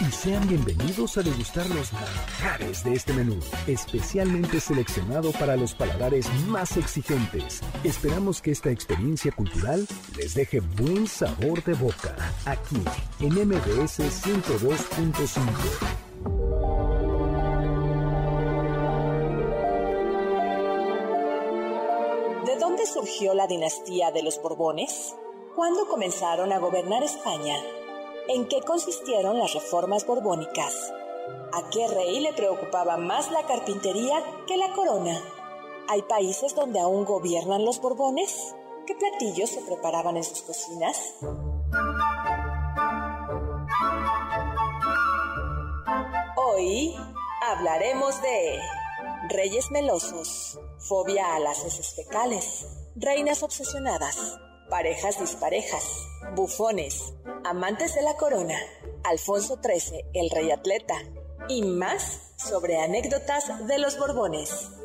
[0.00, 6.30] Y sean bienvenidos a degustar los manjares de este menú, especialmente seleccionado para los paladares
[6.46, 7.60] más exigentes.
[7.82, 12.76] Esperamos que esta experiencia cultural les deje buen sabor de boca, aquí
[13.20, 15.40] en MBS 102.5.
[22.46, 25.16] ¿De dónde surgió la dinastía de los Borbones?
[25.56, 27.56] ¿Cuándo comenzaron a gobernar España?
[28.28, 30.92] En qué consistieron las reformas borbónicas.
[31.52, 35.18] ¿A qué rey le preocupaba más la carpintería que la corona?
[35.88, 38.54] ¿Hay países donde aún gobiernan los borbones?
[38.86, 41.14] ¿Qué platillos se preparaban en sus cocinas?
[46.36, 46.94] Hoy
[47.46, 48.60] hablaremos de
[49.30, 57.14] reyes melosos, fobia a las heces fecales, reinas obsesionadas, parejas disparejas, bufones,
[57.48, 58.58] amantes de la corona,
[59.04, 60.96] Alfonso XIII, el rey atleta,
[61.48, 64.77] y más sobre anécdotas de los Borbones.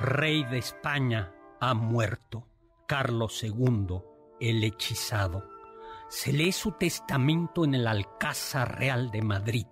[0.00, 2.48] Rey de España, ha muerto.
[2.88, 4.02] Carlos II,
[4.40, 5.48] el hechizado.
[6.08, 9.66] Se lee su testamento en el Alcázar Real de Madrid.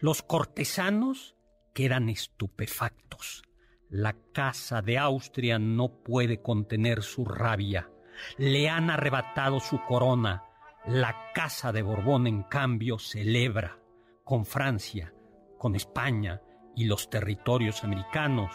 [0.00, 1.36] Los cortesanos
[1.74, 3.44] quedan estupefactos.
[3.88, 7.88] La casa de Austria no puede contener su rabia.
[8.36, 10.42] Le han arrebatado su corona.
[10.86, 13.78] La casa de Borbón, en cambio, celebra
[14.24, 15.14] con Francia,
[15.56, 16.42] con España,
[16.76, 18.50] y los territorios americanos,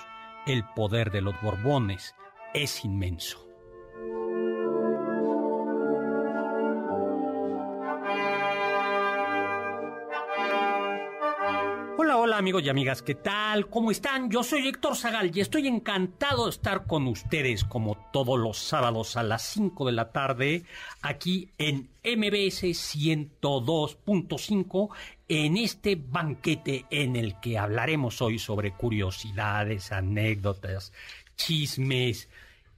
[0.46, 2.16] el poder de los Borbones
[2.54, 3.49] es inmenso.
[12.10, 13.70] Hola, hola amigos y amigas, ¿qué tal?
[13.70, 14.32] ¿Cómo están?
[14.32, 19.16] Yo soy Héctor Zagal y estoy encantado de estar con ustedes como todos los sábados
[19.16, 20.64] a las 5 de la tarde
[21.04, 24.90] aquí en MBS 102.5
[25.28, 30.92] en este banquete en el que hablaremos hoy sobre curiosidades, anécdotas,
[31.36, 32.28] chismes,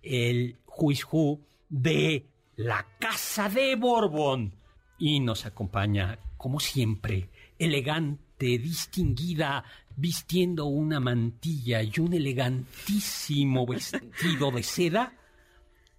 [0.04, 1.40] el juicio
[1.70, 2.26] de
[2.58, 4.56] la Casa de Borbón.
[5.00, 9.64] Y nos acompaña, como siempre, elegante, distinguida,
[9.96, 15.14] vistiendo una mantilla y un elegantísimo vestido de seda,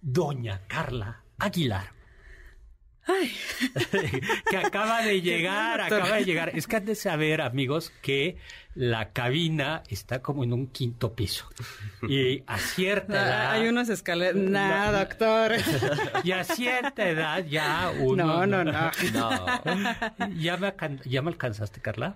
[0.01, 1.91] doña Carla Aguilar.
[3.05, 3.33] Ay.
[4.49, 6.51] que acaba de llegar, acaba de llegar.
[6.55, 8.37] Es que han de saber, amigos, que
[8.75, 11.45] la cabina está como en un quinto piso.
[12.07, 13.51] Y a cierta Ah, edad.
[13.51, 14.35] Hay unas escaleras.
[14.35, 15.51] No, doctor.
[16.23, 18.25] Y a cierta edad ya uno.
[18.25, 18.89] No, no, no.
[20.39, 22.15] ¿Ya me, alcan- ya me alcanzaste, Carla?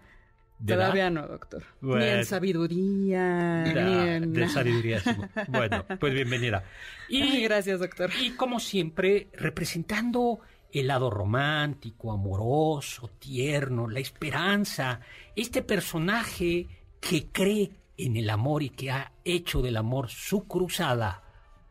[0.59, 1.63] ¿De Todavía no, doctor.
[1.81, 2.05] Ni Bueno.
[2.05, 4.33] en sabiduría, Ya, ni en.
[4.33, 4.99] de sabiduría.
[4.99, 5.11] sí.
[5.49, 6.63] Bueno, pues bienvenida.
[7.09, 8.09] Ay, gracias, doctor.
[8.21, 10.39] Y como siempre, representando
[10.71, 14.99] el lado romántico, amoroso, tierno, la esperanza,
[15.35, 16.67] este personaje
[16.99, 21.23] que cree en el amor y que ha hecho del amor su cruzada,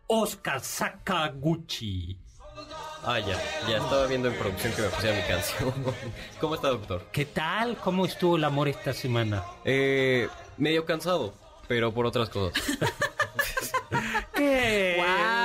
[0.07, 2.19] Oscar Sakaguchi.
[3.09, 3.37] Ah, ya,
[3.69, 5.73] ya estaba viendo en producción que me pusiera mi canción.
[6.41, 7.05] ¿Cómo está, doctor?
[7.13, 7.77] ¿Qué tal?
[7.77, 9.45] ¿Cómo estuvo el amor esta semana?
[9.65, 11.33] Eh, medio cansado,
[11.69, 12.61] pero por otras cosas.
[14.35, 15.03] ¿Qué?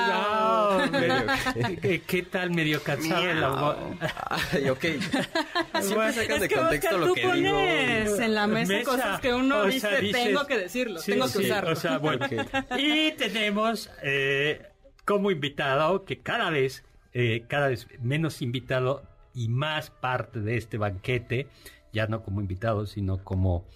[0.10, 1.26] No, Medio
[1.82, 3.78] ¿Qué, qué tal medio cansado el agua?
[4.54, 4.80] Ay, ok.
[5.82, 7.52] Siempre sacan de contexto lo tú que digo.
[7.52, 11.12] pones en la mesa, Mesa, cosas que uno dice, sea, dices- tengo que decirlo, Sí,
[11.12, 11.72] tengo que sí, usarlo.
[11.72, 12.26] O sea, bueno.
[12.78, 14.66] Y tenemos eh,
[15.06, 19.04] como invitado que cada vez, eh, cada vez menos invitado
[19.34, 21.48] y más parte de este banquete,
[21.94, 23.68] ya no como invitado, sino como,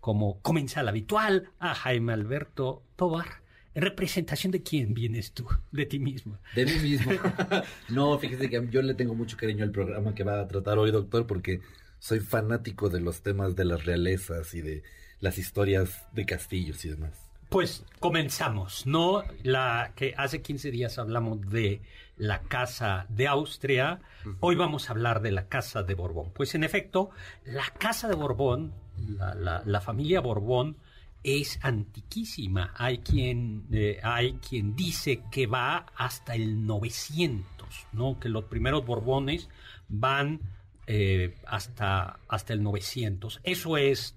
[0.00, 3.42] como comensal habitual, a Jaime Alberto Tobar.
[3.74, 5.46] ¿En representación de quién vienes tú?
[5.72, 6.38] De ti mismo.
[6.54, 7.12] De mí mismo.
[7.88, 10.92] no, fíjese que yo le tengo mucho cariño al programa que va a tratar hoy,
[10.92, 11.60] doctor, porque
[11.98, 14.84] soy fanático de los temas de las realezas y de
[15.18, 17.23] las historias de castillos y demás.
[17.54, 19.22] Pues comenzamos, ¿no?
[19.44, 21.82] La que hace 15 días hablamos de
[22.16, 24.00] la Casa de Austria,
[24.40, 26.32] hoy vamos a hablar de la Casa de Borbón.
[26.34, 27.10] Pues en efecto,
[27.44, 28.74] la Casa de Borbón,
[29.06, 30.78] la, la- la familia Borbón,
[31.22, 32.74] es antiquísima.
[32.76, 38.18] Hay quien, eh, hay quien dice que va hasta el 900, ¿no?
[38.18, 39.48] Que los primeros Borbones
[39.88, 40.40] van
[40.88, 43.40] eh, hasta, hasta el 900.
[43.44, 44.16] Eso es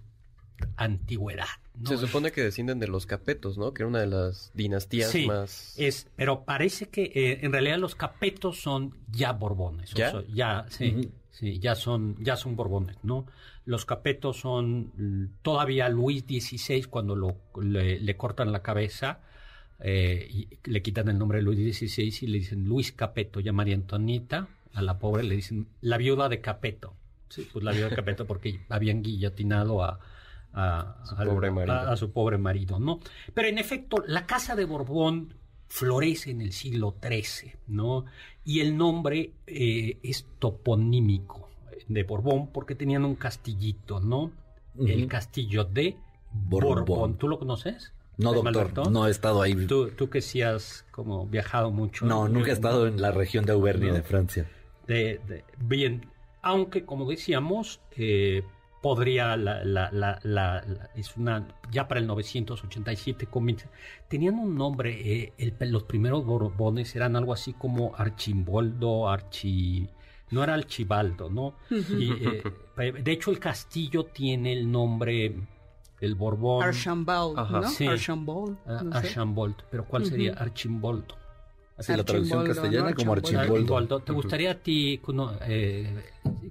[0.75, 1.45] antigüedad.
[1.79, 1.89] ¿No?
[1.89, 3.73] Se supone que descienden de los capetos, ¿no?
[3.73, 5.73] Que era una de las dinastías Sí, más...
[5.77, 9.93] es, pero parece que eh, en realidad los capetos son ya borbones.
[9.93, 10.11] o ¿Ya?
[10.11, 13.25] sea, ya, sí, sí, ya son, ya son borbones, ¿no?
[13.65, 19.19] Los capetos son mm, todavía Luis XVI cuando lo, le, le cortan la cabeza,
[19.79, 23.47] eh, y le quitan el nombre de Luis XVI y le dicen Luis Capeto y
[23.47, 26.95] a María Antonita, a la pobre le dicen la viuda de Capeto.
[27.29, 29.99] Sí, pues la viuda de Capeto porque habían guillotinado a,
[30.59, 31.73] a, Su al- pobre marido.
[31.75, 32.99] a- a su pobre marido, ¿no?
[33.33, 35.33] Pero en efecto, la casa de Borbón
[35.67, 38.05] florece en el siglo XIII, ¿no?
[38.45, 41.49] Y el nombre eh, es toponímico
[41.87, 44.31] de Borbón porque tenían un castillito, ¿no?
[44.79, 45.97] El castillo de
[46.31, 46.85] Borbón.
[46.85, 47.17] Borbón.
[47.17, 47.93] ¿Tú lo conoces?
[48.17, 49.53] No, doctor, no he estado ahí.
[49.67, 52.05] Tú, tú que sí has como viajado mucho.
[52.05, 53.93] No, nunca he estado en la región de Auvernia No.
[53.95, 54.49] de Francia.
[54.87, 56.07] de- de- bien,
[56.41, 58.43] aunque como decíamos, eh,
[58.81, 63.69] podría, la, la- la- la- la- es una, ya para el 987 comienza,
[64.07, 64.91] tenían un nombre,
[65.23, 69.87] eh, el- los primeros Borbones eran algo así como Archimboldo, Archi,
[70.31, 71.55] no era Archibaldo, ¿no?
[71.69, 72.43] Y, eh,
[73.03, 75.35] de hecho el castillo tiene el nombre,
[75.99, 76.63] el Borbón.
[76.63, 77.37] Archambault.
[77.49, 77.63] ¿no?
[77.69, 77.87] Sí.
[77.87, 78.97] Archambault, Ah, no sé.
[79.07, 80.33] Archambold, pero ¿cuál sería.
[80.33, 81.15] Archimboldo?
[81.77, 82.95] Así la traducción castellana ¿no?
[82.95, 83.53] como Archimboldo.
[83.53, 83.99] Archimboldo.
[83.99, 84.99] ¿Te gustaría a ti,
[85.47, 86.03] eh,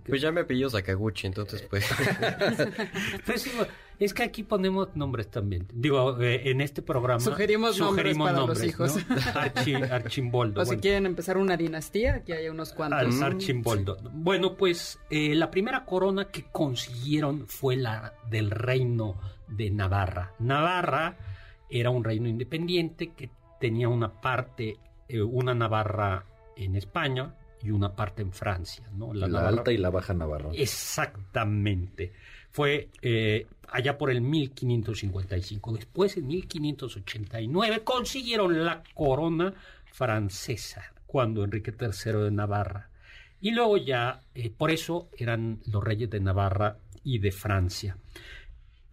[0.06, 1.84] Pues ya me apellido Sakaguchi, entonces pues...
[3.26, 3.50] Pues,
[3.98, 5.66] es que aquí ponemos nombres también.
[5.72, 8.96] Digo, eh, en este programa Sugerimos nombres para los hijos.
[9.08, 9.16] ¿no?
[9.16, 10.60] Archi- Archimboldo.
[10.60, 10.82] O si bueno.
[10.82, 13.20] quieren empezar una dinastía, aquí hay unos cuantos.
[13.20, 13.96] Archimboldo.
[14.12, 19.16] Bueno, pues eh, la primera corona que consiguieron fue la del reino
[19.48, 20.34] de Navarra.
[20.38, 21.16] Navarra
[21.70, 23.30] era un reino independiente que
[23.60, 24.76] tenía una parte,
[25.08, 26.24] eh, una Navarra
[26.56, 29.12] en España y una parte en Francia, ¿no?
[29.14, 30.50] La, Navarra- alta y la baja Navarra.
[30.54, 32.12] Exactamente.
[32.50, 35.72] Fue eh, allá por el 1555.
[35.72, 39.52] Después, en 1589, consiguieron la corona
[39.92, 42.88] francesa, cuando Enrique III de Navarra.
[43.40, 47.96] Y luego ya, eh, por eso eran los reyes de Navarra y de Francia.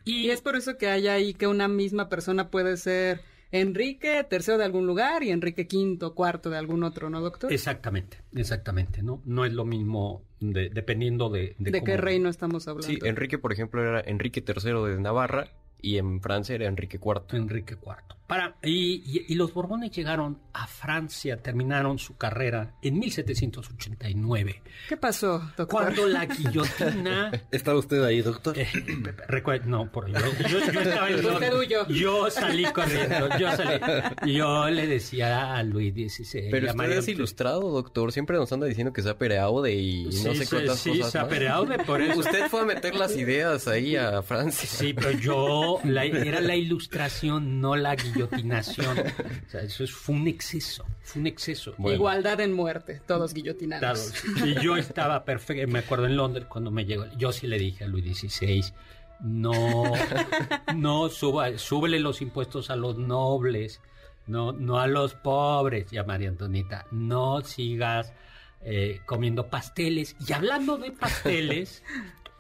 [0.06, 3.22] Y es por eso que hay ahí que una misma persona puede ser
[3.54, 7.54] Enrique tercero de algún lugar y Enrique quinto, cuarto de algún otro, ¿no, doctor?
[7.54, 9.22] Exactamente, exactamente, ¿no?
[9.26, 11.56] No es lo mismo de- dependiendo de...
[11.60, 12.88] ¿De, cómo- qué reino estamos hablando?
[12.88, 15.50] Sí, Enrique, por ejemplo, era Enrique III de Navarra
[15.80, 17.38] y en Francia era Enrique IV.
[17.38, 17.96] Enrique IV.
[18.34, 24.98] Para, y, y- y los Borbones llegaron a Francia, terminaron su carrera en 1789, ¿Qué
[24.98, 25.68] pasó, doctor?
[25.68, 27.32] cuando la guillotina...
[27.52, 28.58] ¿Está usted ahí, doctor?
[28.58, 28.68] eh,
[29.66, 30.18] no, por, yo,
[30.50, 31.54] yo- yo estaba en Usted Londres.
[31.54, 31.88] huyó.
[31.90, 34.34] Yo salí corriendo, yo salí.
[34.34, 36.50] Yo le decía a Luis XVI.
[36.50, 38.12] Pero usted María es ilustrado, doctor.
[38.12, 41.12] Siempre nos anda diciendo que sea pereaude y Sí, no sé sí, cuántas sí, cosas
[41.12, 42.20] se ha pereado de por eso.
[42.20, 44.68] Usted fue a meter las ideas ahí a Francia.
[44.68, 47.96] Sí, pero yo, la- era la ilustración, no la
[48.28, 49.00] guillotinación.
[49.00, 51.74] O sea, eso es- fue un exceso, fue un exceso.
[51.80, 54.14] Igualdad en muerte, todos guillotinados.
[54.46, 57.84] Y yo estaba perfecto, me acuerdo en Londres cuando me llegó, yo sí le dije
[57.84, 58.64] a Luis XVI,
[59.22, 59.94] no,
[60.76, 63.80] no suba, súbele los impuestos a los nobles,
[64.28, 68.14] no, no a los pobres, y a María Antonita, no sigas
[68.66, 70.16] eh, comiendo pasteles.
[70.26, 71.84] Y hablando de pasteles,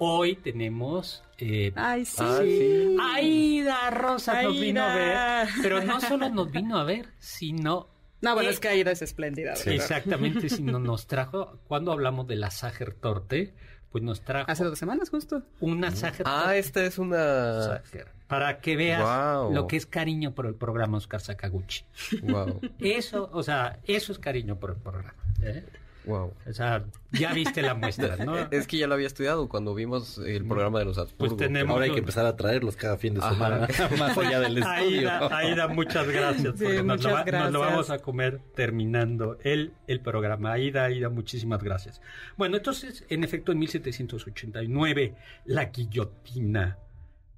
[0.03, 2.15] hoy tenemos eh, Ay, sí.
[2.19, 2.97] Ah, sí.
[3.15, 7.87] Aida Rosa nos vino a ver, pero no solo nos vino a ver, sino
[8.21, 9.53] No, bueno, Eh, es que Aida es espléndida.
[9.65, 13.53] Exactamente, si no nos trajo, cuando hablamos de la Sacher Torte,
[13.91, 15.43] pues nos trajo Hace dos semanas justo.
[15.59, 17.61] una Sacher Ah, esta es una...
[17.63, 21.83] Sacher, para que veas lo que es cariño por el programa Oscar Sakaguchi.
[22.23, 25.13] Wow, Eso, o sea, eso es cariño por el programa.
[25.43, 25.63] ¿eh?
[26.05, 26.33] Wow.
[26.47, 28.35] O sea, ya viste la muestra, ¿no?
[28.51, 31.35] Es que ya lo había estudiado cuando vimos el programa de los Habsburgo.
[31.35, 33.33] Pues tenemos- Ahora hay que empezar a traerlos cada fin de Ajá.
[33.33, 33.67] semana,
[33.97, 35.09] más allá del estudio.
[35.09, 36.55] Aida, Aida, muchas gracias.
[36.57, 40.53] Sí, porque nos, lo nos vamos a comer terminando el, el programa.
[40.53, 42.01] Aida, Aida, muchísimas gracias.
[42.37, 46.77] Bueno, entonces, en efecto, en 1789, la guillotina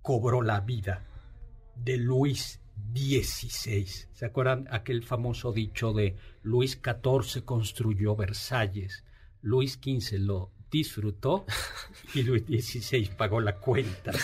[0.02, 1.02] cobró la vida
[1.76, 2.60] de Luis
[2.94, 3.86] XVI.
[4.14, 9.04] ¿Se acuerdan aquel famoso dicho de Luis XIV construyó Versalles,
[9.42, 11.46] Luis XV lo disfrutó
[12.14, 14.12] y Luis XVI pagó la cuenta?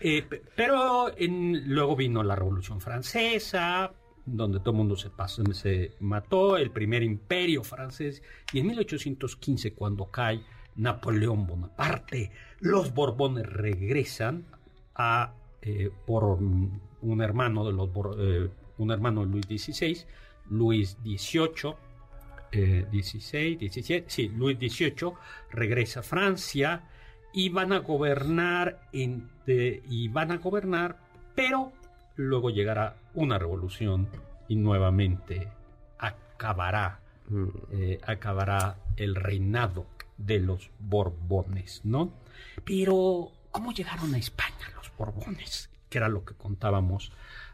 [0.00, 3.92] Eh, pe- pero en- luego vino la Revolución Francesa,
[4.26, 9.72] donde todo el mundo se, pasó, se mató, el primer imperio francés, y en 1815,
[9.74, 10.40] cuando cae
[10.76, 12.30] Napoleón Bonaparte,
[12.60, 14.44] los Borbones regresan
[14.94, 16.38] a, eh, por
[17.04, 19.98] un hermano de los eh, un hermano de Luis XVI,
[20.50, 21.74] Luis XVIII,
[22.52, 25.12] eh, 16, 17, sí, Luis XVIII
[25.50, 26.82] regresa a Francia
[27.32, 30.98] y van a gobernar en- de- y van a gobernar,
[31.34, 31.72] pero
[32.16, 34.08] luego llegará una revolución
[34.48, 35.48] y nuevamente
[35.98, 37.48] acabará Mm.
[37.72, 39.86] eh, acabará el reinado
[40.18, 42.12] de los Borbones, ¿no?
[42.66, 45.70] Pero ¿cómo llegaron a España los Borbones?
[45.94, 47.12] Que era lo que contábamos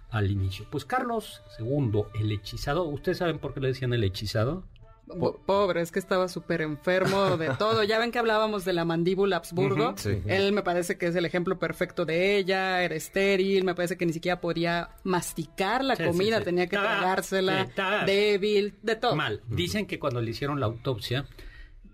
[0.09, 0.65] al inicio.
[0.71, 4.65] Pues Carlos II, el hechizado, ¿ustedes saben por qué le decían el hechizado?
[5.07, 7.83] Po- Pobre, es que estaba súper enfermo de todo.
[7.85, 9.93] Ya ven que hablábamos de la mandíbula Habsburgo.
[9.99, 10.23] Sí.
[10.27, 12.83] Él me parece que es el ejemplo perfecto de ella.
[12.83, 16.45] Era estéril, me parece que ni siquiera podía masticar la Sí, comida, sí.
[16.45, 17.69] tenía que tragársela,
[18.07, 19.17] débil, de todo.
[19.17, 19.43] Mal.
[19.49, 21.27] Dicen que cuando le hicieron la autopsia,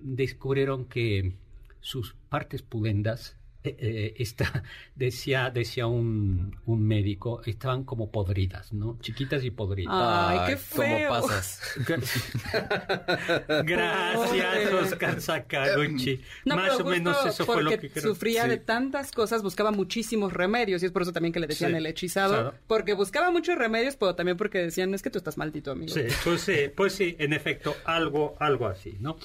[0.00, 1.32] descubrieron que
[1.80, 3.36] sus partes pudendas,
[3.78, 4.62] eh, esta,
[4.94, 8.98] decía, decía un, un médico, estaban como podridas, ¿no?
[9.00, 9.92] Chiquitas y podridas.
[9.94, 11.08] Ay, qué ¿Cómo feo.
[11.10, 11.60] pasas?
[13.64, 14.72] Gracias.
[14.72, 16.20] Oscar Sakaguchi.
[16.44, 18.02] No, Más o menos eso fue lo porque que creo.
[18.14, 18.48] sufría Sí.
[18.50, 21.76] de tantas cosas, buscaba muchísimos remedios y es por eso también que le decían Sí.
[21.76, 22.54] el hechizado, Claro.
[22.66, 25.92] porque buscaba muchos remedios, pero también porque decían, es que tú estás maldito, amigo.
[25.92, 29.16] Sí, pues sí, pues sí, en efecto, algo, algo así, ¿no?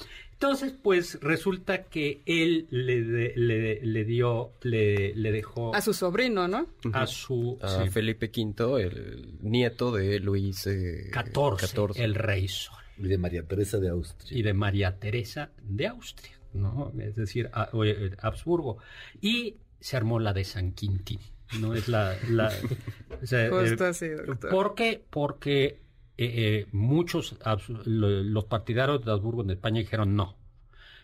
[0.42, 5.94] Entonces, pues resulta que él le, de- le, le dio, le, le dejó A su
[5.94, 6.66] sobrino, ¿no?
[6.92, 11.92] a su A sí, Felipe V, el nieto de Luis eh, 14, XIV.
[12.02, 14.36] el rey sol, Y de María Teresa de Austria.
[14.36, 16.92] y de María Teresa de Austria, ¿no?
[16.98, 18.78] Es decir, a- eh, Habsburgo.
[19.20, 21.20] Y se armó la de San Quintín,
[21.60, 21.72] ¿no?
[21.76, 22.16] Es la...
[22.28, 22.48] la
[23.22, 24.50] o sea, Justo eh, así, doctor.
[24.50, 25.04] ¿Por qué?
[25.08, 25.81] Porque
[26.18, 27.36] eh, eh, muchos
[27.84, 30.36] los partidarios de Habsburgo en España dijeron no.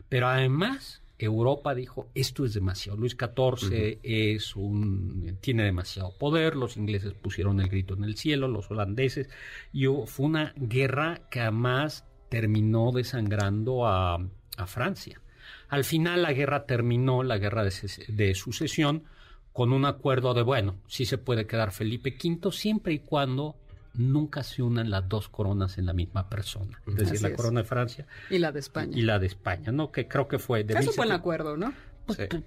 [0.08, 2.98] Pero además Europa dijo esto es demasiado.
[2.98, 6.56] Luis XIV es un tiene demasiado poder.
[6.56, 9.28] Los ingleses pusieron el grito en el cielo, los holandeses
[9.72, 14.16] y fue una guerra que además terminó desangrando a,
[14.56, 15.20] a Francia.
[15.68, 19.04] Al final la guerra terminó, la guerra de sucesión,
[19.52, 23.56] con un acuerdo de, bueno, sí se puede quedar Felipe V siempre y cuando
[23.98, 26.80] nunca se unan las dos coronas en la misma persona.
[26.86, 27.36] Es decir, Así la es.
[27.36, 28.96] corona de Francia Y la de España.
[28.96, 29.92] y la de España, ¿no?
[29.92, 31.06] Que creo que fue de Eso fue 1700.
[31.06, 31.72] el acuerdo, ¿no?
[32.06, 32.38] Pues, Sí.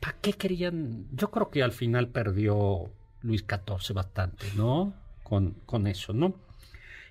[0.00, 1.06] ¿Para qué querían?
[1.12, 2.88] Yo creo que al final perdió
[3.22, 4.94] Luis XIV bastante, ¿no?
[5.24, 6.34] Con, con eso, ¿no?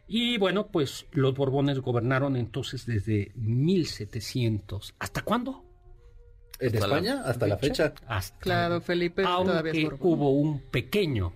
[0.07, 4.95] Y bueno, pues los Borbones gobernaron entonces desde 1700.
[4.99, 5.63] ¿Hasta cuándo?
[6.59, 7.21] ¿En Hasta la España?
[7.25, 7.93] Hasta la fecha.
[8.07, 11.33] Hasta Claro, Felipe todavía es aunque hubo un pequeño,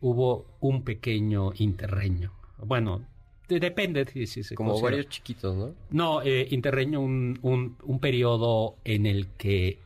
[0.00, 2.32] hubo un pequeño interreño.
[2.58, 3.02] Bueno,
[3.48, 4.96] de- depende si, si se Como considera.
[4.96, 5.74] varios chiquitos, ¿no?
[5.90, 9.78] No, eh, interreño, un, un, un periodo en el que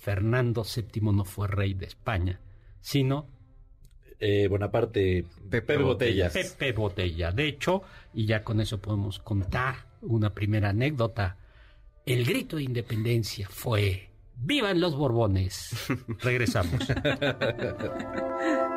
[0.00, 2.40] Fernando VII no fue rey de España,
[2.80, 3.26] sino
[4.24, 5.24] Eh, Bonaparte.
[5.50, 6.32] Pepe Botellas.
[6.32, 7.32] Pepe Botella.
[7.32, 7.82] De hecho,
[8.14, 11.36] y ya con eso podemos contar una primera anécdota,
[12.06, 15.70] el grito de independencia fue ¡Vivan los Borbones!
[16.20, 16.80] Regresamos.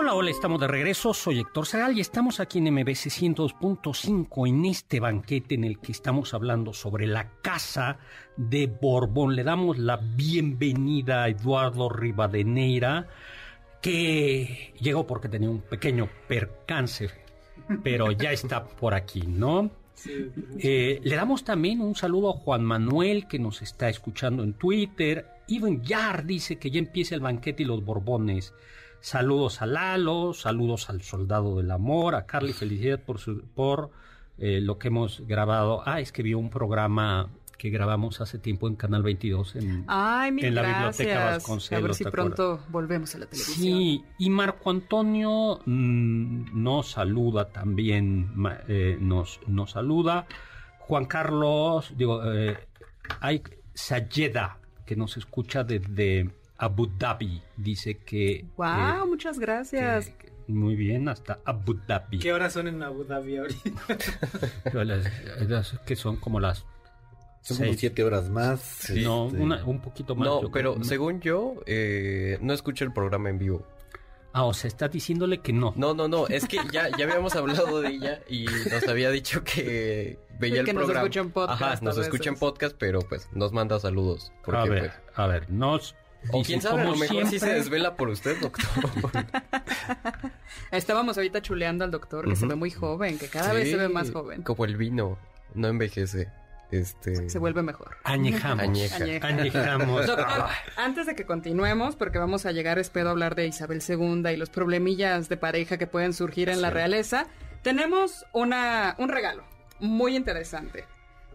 [0.00, 1.12] Hola, hola, estamos de regreso.
[1.12, 5.90] Soy Héctor Zagal y estamos aquí en MBC 102.5 en este banquete en el que
[5.90, 7.98] estamos hablando sobre la casa
[8.36, 9.34] de Borbón.
[9.34, 13.08] Le damos la bienvenida a Eduardo Rivadeneira,
[13.82, 17.10] que llegó porque tenía un pequeño percance,
[17.82, 19.68] pero ya está por aquí, ¿no?
[20.60, 25.26] Eh, le damos también un saludo a Juan Manuel que nos está escuchando en Twitter.
[25.48, 28.54] Ivan Yar dice que ya empieza el banquete y los Borbones.
[29.00, 33.90] Saludos a Lalo, saludos al Soldado del Amor, a Carly, felicidad por, su, por
[34.38, 35.82] eh, lo que hemos grabado.
[35.86, 40.30] Ah, es que vio un programa que grabamos hace tiempo en Canal 22 en, Ay,
[40.30, 40.98] mil en la gracias.
[40.98, 41.82] Biblioteca Vasconcelos.
[41.82, 43.56] A ver si ¿te pronto volvemos a la televisión.
[43.56, 48.30] Sí, y Marco Antonio mm, nos saluda también,
[48.68, 50.26] eh, nos, nos saluda.
[50.78, 52.56] Juan Carlos, digo, eh,
[53.20, 53.42] hay
[53.74, 58.44] Sayeda, que nos escucha desde Abu Dhabi, dice que...
[58.56, 60.08] Wow, eh, muchas gracias.
[60.10, 62.18] que- que- muy bien, hasta Abu Dhabi.
[62.18, 63.70] ¿Qué horas son en Abu Dhabi ahorita?
[64.64, 65.06] Pero las-
[65.48, 66.64] las- que son como las...
[67.42, 68.60] Son como seis- siete horas más.
[68.60, 69.02] Sí.
[69.04, 70.26] No, este, una- un poquito más.
[70.26, 73.64] No, yo pero según yo, eh, no escucho el programa en vivo.
[74.32, 75.72] Ah, o sea, está diciéndole que no.
[75.76, 79.42] No, no, no, es que ya, ya habíamos hablado de ella y nos había dicho
[79.44, 81.00] que veía el Que nos programa.
[81.06, 82.40] escucha en podcast Ajá, nos escucha en veces.
[82.40, 84.32] podcast, pero pues nos manda saludos.
[84.44, 85.94] Porque, a ver, pues, a ver, nos...
[86.32, 88.66] o quién sabe, a lo mejor sí se siempre- desvela por usted, doctor.
[90.70, 93.88] Estábamos ahorita chuleando al doctor, que se ve muy joven, que cada vez se ve
[93.88, 94.42] más joven.
[94.42, 95.18] Como el vino,
[95.54, 96.28] no envejece.
[96.70, 97.30] Este.
[97.30, 97.96] Se vuelve mejor.
[98.04, 98.62] Añejamos.
[98.62, 98.96] Añeja.
[99.02, 99.26] Añeja.
[99.26, 100.06] Añejamos.
[100.06, 104.28] Doctor, antes de que continuemos, porque vamos a llegar, espero, a hablar de Isabel II
[104.30, 107.26] y los problemillas de pareja que pueden surgir en la realeza,
[107.62, 109.44] tenemos una, un regalo
[109.80, 110.84] muy interesante.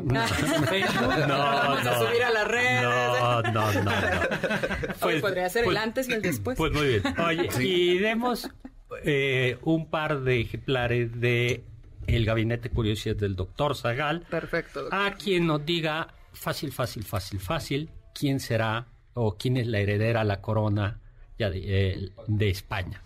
[0.69, 2.05] Facebook, No, vamos a no.
[2.07, 2.83] subir a las redes.
[2.83, 3.91] No, no, no, no.
[5.01, 6.55] Oye, podría ser el pues- antes y el después.
[6.55, 7.01] Pues muy bien.
[7.19, 8.47] Oye, y demos
[9.03, 11.63] eh, un par de ejemplares de
[12.05, 14.81] El Gabinete de Curiosidades del Doctor Zagal Perfecto.
[14.83, 14.99] doctor.
[15.01, 20.21] a quien nos diga fácil, fácil, fácil, fácil quién será o quién es la heredera
[20.21, 20.99] a la corona
[21.37, 23.01] ya de, eh, de España.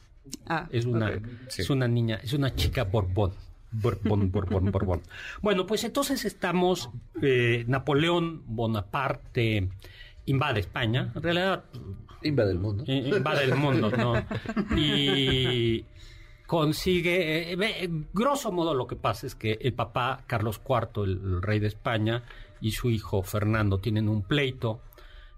[0.46, 1.12] Ah, Es una.
[1.48, 1.62] Sí.
[1.62, 3.32] es una niña, es una chica Borbón.
[3.72, 5.02] Borbón, Borbón, Borbón.
[5.42, 6.90] Bueno, pues entonces estamos,
[7.22, 9.70] eh, Napoleón Bonaparte
[10.26, 11.64] invade España, en realidad
[12.24, 12.84] Invade el mundo.
[12.88, 14.14] eh, invade el mundo, ¿no?
[14.76, 15.86] Y
[16.46, 21.42] consigue, eh, grosso modo lo que pasa es que el papá Carlos IV, el, el
[21.42, 22.24] rey de España,
[22.62, 24.82] y su hijo Fernando tienen un pleito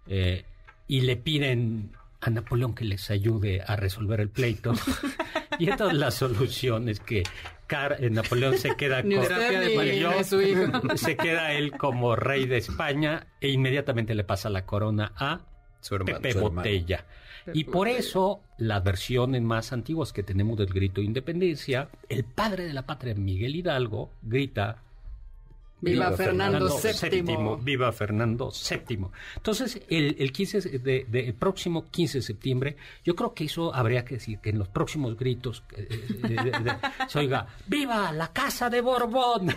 [0.07, 0.45] eh,
[0.89, 4.73] y le piden a Napoleón que les ayude a resolver el pleito.
[5.59, 7.23] y entonces la solución es que
[7.67, 10.63] Car- eh, Napoleón se queda con yo- su hijo.
[10.97, 15.39] se queda él como rey de España e inmediatamente le pasa la corona a
[15.79, 16.17] Su hermano.
[16.17, 16.55] Pepe su hermano.
[16.55, 17.05] Botella.
[17.53, 22.65] Y por eso, las versiones más antiguas que tenemos del grito de independencia, el padre
[22.65, 24.83] de la patria, Miguel Hidalgo, grita
[25.81, 27.23] Viva Fernando VII.
[27.63, 28.99] Viva Fernando VII.
[29.37, 33.73] Entonces, el, el 15 de, de- el próximo 15 de septiembre, yo creo que eso
[33.73, 36.75] habría que decir, que en los próximos gritos eh, eh, de- de- de-
[37.07, 39.47] se oiga, ¡Viva la Casa de Borbón!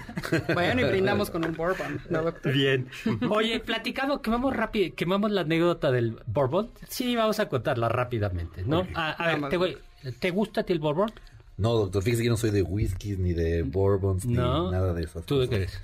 [0.55, 2.53] Bueno, y brindamos con un bourbon, ¿no, doctor?
[2.53, 2.89] Bien.
[3.31, 6.71] Oye, platicando, quemamos rápido, quemamos la anécdota del Borbón.
[6.89, 8.87] Sí, vamos a contarla rápidamente, ¿no?
[8.95, 9.79] A, a ver, te, voy-
[10.19, 11.11] ¿te gusta a ti el Borbón?
[11.59, 14.67] No, doctor, fíjese que yo no soy de whiskies, ni de bourbons, No.
[14.67, 15.21] ni nada de eso.
[15.21, 15.81] ¿Tú de qué eres?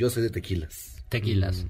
[0.00, 1.04] Yo soy de tequilas.
[1.10, 1.66] Tequilas.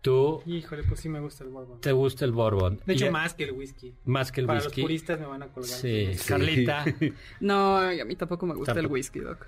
[0.00, 1.80] ¿Tú Híjole, pues sí me gusta el bourbon.
[1.82, 2.80] te gusta el Borbón?
[2.86, 3.92] De hecho, Y- más que el whisky.
[4.06, 4.80] Más que el Para whisky.
[4.80, 5.70] los puristas me van a colgar.
[5.78, 6.84] Sí, Carlita,
[7.40, 9.46] No, a mí tampoco me gusta el whisky, doc.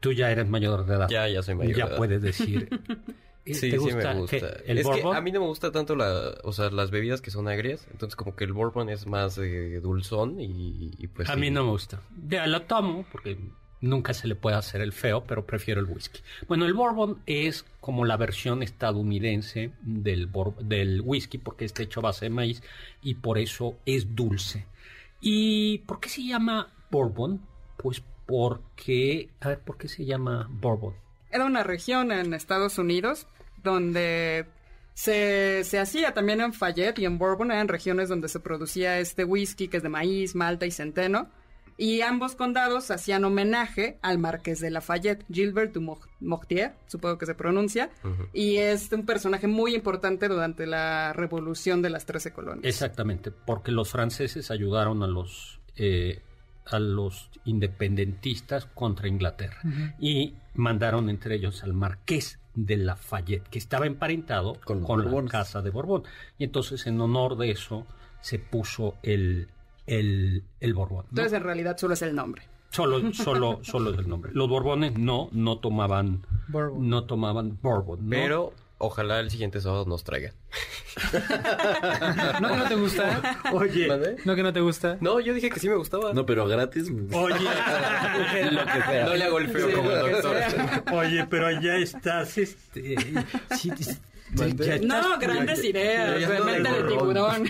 [0.00, 1.08] tú ya eres mayor de edad.
[1.10, 1.98] Ya, ya soy mayor Ya de edad.
[1.98, 2.70] puedes decir.
[3.44, 4.36] ¿Te Sí, sí gusta me gusta.
[4.64, 5.12] ¿El es Bourbon?
[5.12, 7.86] que a mí no me gusta tanto la, o sea, las bebidas que son agrias,
[7.90, 11.40] entonces como que el bourbon es más eh, dulzón y, y pues a sí.
[11.40, 12.00] mí no me gusta.
[12.28, 13.36] Ya lo tomo porque
[13.80, 16.20] nunca se le puede hacer el feo, pero prefiero el whisky.
[16.48, 20.28] Bueno, el bourbon es como la versión estadounidense del,
[21.02, 22.62] whisky porque está hecho a base de maíz
[23.02, 24.66] y por eso es dulce.
[25.20, 27.40] ¿Y por qué se llama bourbon?
[27.76, 29.30] Pues porque...
[29.40, 30.94] A ver, ¿por qué se llama bourbon?
[31.30, 33.26] Era una región en Estados Unidos
[33.62, 34.46] donde
[34.94, 39.24] se, se hacía también en Fayette y en Bourbon, eran regiones donde se producía este
[39.24, 41.30] whisky que es de maíz, malta y centeno.
[41.82, 47.24] Y ambos condados hacían homenaje al marqués de Lafayette, Gilbert du Mo- Mortier, supongo que
[47.24, 47.88] se pronuncia,
[48.34, 52.66] y es un personaje muy importante durante la revolución de las Trece Colonias.
[52.66, 56.20] Exactamente, porque los franceses ayudaron a los eh,
[56.66, 59.60] a los independentistas contra Inglaterra
[59.98, 65.70] y mandaron entre ellos al marqués de Lafayette, que estaba emparentado Con la casa de
[65.70, 66.02] Borbón.
[66.38, 67.86] Y entonces, en honor de eso,
[68.20, 69.48] se puso el,
[69.86, 71.04] el, el Borbón.
[71.04, 71.08] ¿no?
[71.10, 72.42] Entonces, en realidad, solo es el nombre.
[72.70, 74.30] Solo, solo, solo es el nombre.
[74.34, 76.88] Los Borbones no, no tomaban, Bourbon.
[76.88, 78.04] no tomaban Bourbon.
[78.04, 78.10] ¿no?
[78.10, 80.32] Pero ojalá el siguiente sábado nos traiga.
[82.40, 83.40] ¿No que no te gusta?
[83.52, 83.88] Oye.
[84.24, 84.96] ¿No que no te gusta?
[85.00, 86.12] No, yo dije que sí me gustaba.
[86.12, 86.90] No, pero gratis.
[87.12, 87.34] oye,
[88.50, 89.04] lo que sea.
[89.06, 90.36] No le hago el feo Sí, como el doctor.
[90.94, 92.96] Oye, pero ya estás, este,
[93.56, 93.70] sí,
[94.36, 94.66] ¿Mande?
[94.66, 97.44] ya estás- No, grandes ideas, ya de tiburón.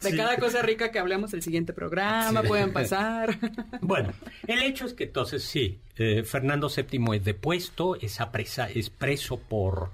[0.00, 0.16] De Sí.
[0.16, 3.36] cada cosa rica que hablemos el siguiente programa, pueden pasar.
[3.80, 4.12] Bueno,
[4.46, 9.38] el hecho es que entonces sí, eh, Fernando VII es depuesto, es, apresa- es preso
[9.38, 9.90] por,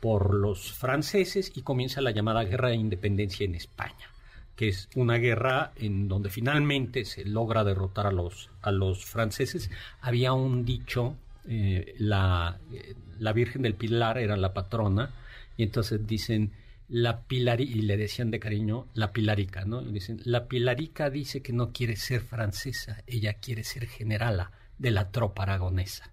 [0.00, 4.10] por los franceses y comienza la llamada Guerra de Independencia en España,
[4.56, 9.70] que es una guerra en donde finalmente se logra derrotar a los, a los franceses.
[10.00, 11.16] Había un dicho,
[11.48, 15.10] eh, la, eh, la Virgen del Pilar era la patrona,
[15.56, 16.52] y entonces dicen
[16.90, 19.80] la pilari y le decían de cariño la pilarica, ¿no?
[19.80, 25.10] Dicen, la pilarica dice que no quiere ser francesa, ella quiere ser generala de la
[25.10, 26.12] tropa aragonesa.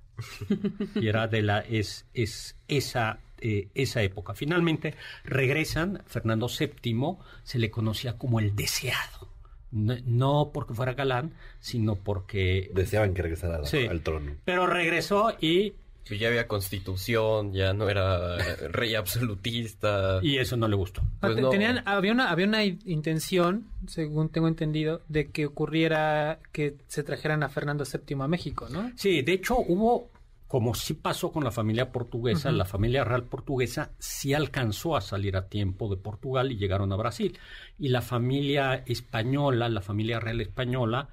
[0.96, 4.34] y era de la es, es esa eh, esa época.
[4.34, 9.32] Finalmente regresan, Fernando VII se le conocía como el deseado.
[9.70, 13.86] No, no porque fuera galán, sino porque Deseaban que regresara al, Sí.
[13.86, 14.32] al trono.
[14.46, 15.74] pero regresó y
[16.08, 18.38] Pues ya había constitución, ya no era
[18.72, 20.20] rey absolutista.
[20.22, 21.02] y eso no le gustó.
[21.20, 21.50] Pues Ah, no.
[21.50, 27.04] tenían, había, una, había una in- intención, según tengo entendido, de que ocurriera que se
[27.04, 28.92] trajeran a Fernando VII a México, ¿no?
[28.96, 30.10] Sí, de hecho hubo,
[30.48, 35.36] como sí pasó con la familia portuguesa, la familia real portuguesa sí alcanzó a salir
[35.36, 37.38] a tiempo de Portugal y llegaron a Brasil.
[37.78, 41.10] Y la familia española, la familia real española,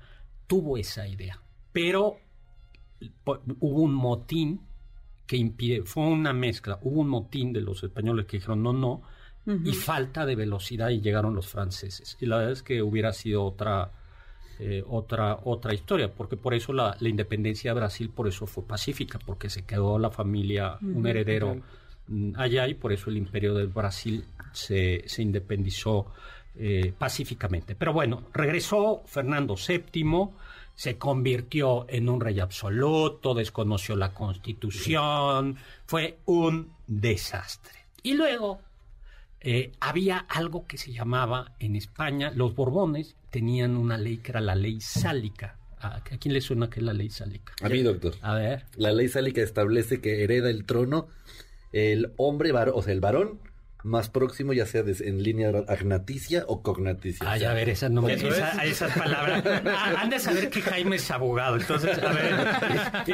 [0.46, 1.40] tuvo esa idea.
[1.72, 2.18] Pero
[3.58, 4.60] hubo un motín
[5.26, 9.02] que impide, fue una mezcla, hubo un motín de los españoles que dijeron no, no,
[9.46, 12.16] y falta de velocidad y llegaron los franceses.
[12.20, 13.90] Y la verdad es que hubiera sido otra,
[14.58, 18.66] eh, otra, otra historia, porque por eso la, la independencia de Brasil, por eso fue
[18.66, 21.60] pacífica, porque se quedó la familia, un heredero
[22.08, 26.06] mm, allá y por eso el imperio del Brasil se, se independizó
[26.56, 27.74] eh, pacíficamente.
[27.74, 30.28] Pero bueno, regresó Fernando VII,
[30.74, 35.56] se convirtió en un rey absoluto, desconoció la constitución,
[35.86, 37.74] fue un desastre.
[38.02, 38.60] Y luego
[39.40, 44.40] eh, había algo que se llamaba en España, los Borbones tenían una ley que era
[44.40, 45.58] la ley sálica.
[45.80, 47.52] ¿A, quién le suena que es la ley sálica?
[47.60, 48.14] A mí, doctor.
[48.22, 48.64] A ver.
[48.76, 51.08] La ley sálica establece que hereda el trono
[51.72, 53.40] el hombre, o sea, el varón
[53.84, 57.30] más próximo, ya sea en línea agnaticia o cognaticia.
[57.30, 59.44] Ay, a ver, esas, no me, esa- esas palabras.
[59.66, 62.34] Ah, han de saber que Jaime es abogado, entonces, a ver,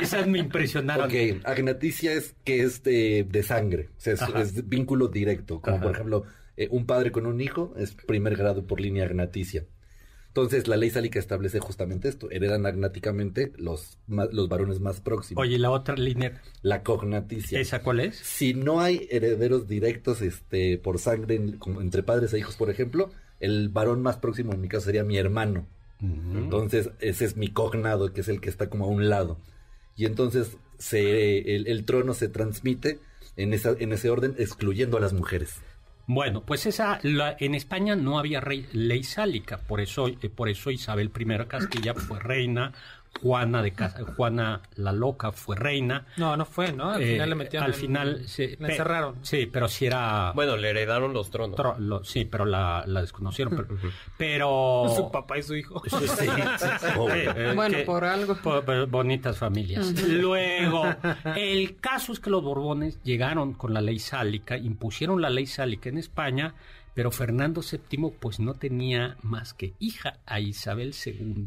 [0.01, 1.07] esas me impresionaron.
[1.07, 5.83] Ok, agnaticia es que es de, de sangre, o sea, es, vínculo directo, como Ajá.
[5.85, 6.25] por ejemplo,
[6.57, 9.65] eh, un padre con un hijo es primer grado por línea agnaticia.
[10.31, 12.31] Entonces, la ley sálica establece justamente esto.
[12.31, 15.43] Heredan agnáticamente los, ma- los varones más próximos.
[15.43, 17.59] Oye, la otra línea, La cognaticia.
[17.59, 18.17] ¿esa cuál es?
[18.17, 22.71] Si no hay herederos directos este, por sangre en- como entre padres e hijos, por
[22.71, 25.67] ejemplo, el varón más próximo en mi caso sería mi hermano.
[26.01, 29.37] Entonces, ese es mi cognado, que es el que está como a un lado.
[29.97, 33.01] Y entonces se, el, el trono se transmite
[33.37, 35.57] en, esa, en ese orden, excluyendo a las mujeres.
[36.13, 40.49] Bueno, pues esa, la- en España no había rey- ley sálica, por eso, eh, por
[40.49, 42.73] eso Isabel I Castilla fue reina,
[43.21, 46.07] Juana de Cas- Juana la Loca fue reina.
[46.17, 46.91] No, no fue, ¿no?
[46.91, 47.67] Al Eh, final le metieron.
[47.69, 49.17] al en- final se- La encerraron.
[49.23, 50.33] Sí, pero si era.
[50.35, 51.59] Bueno, le heredaron los tronos.
[51.59, 53.55] tro- lo- sí, pero la, la desconocieron.
[53.57, 53.69] Pero,
[54.17, 55.83] pero- Su papá y su hijo.
[55.87, 56.27] Sí, sí.
[56.27, 58.37] Eh, eh, Bueno, que- por algo.
[58.37, 59.93] por- por bonitas familias.
[60.09, 60.85] Luego,
[61.37, 65.89] el caso es que los Borbones llegaron con la ley sálica, impusieron la ley sálica
[65.89, 66.55] en España,
[66.95, 71.45] pero Fernando VII pues no tenía más que hija a Isabel II.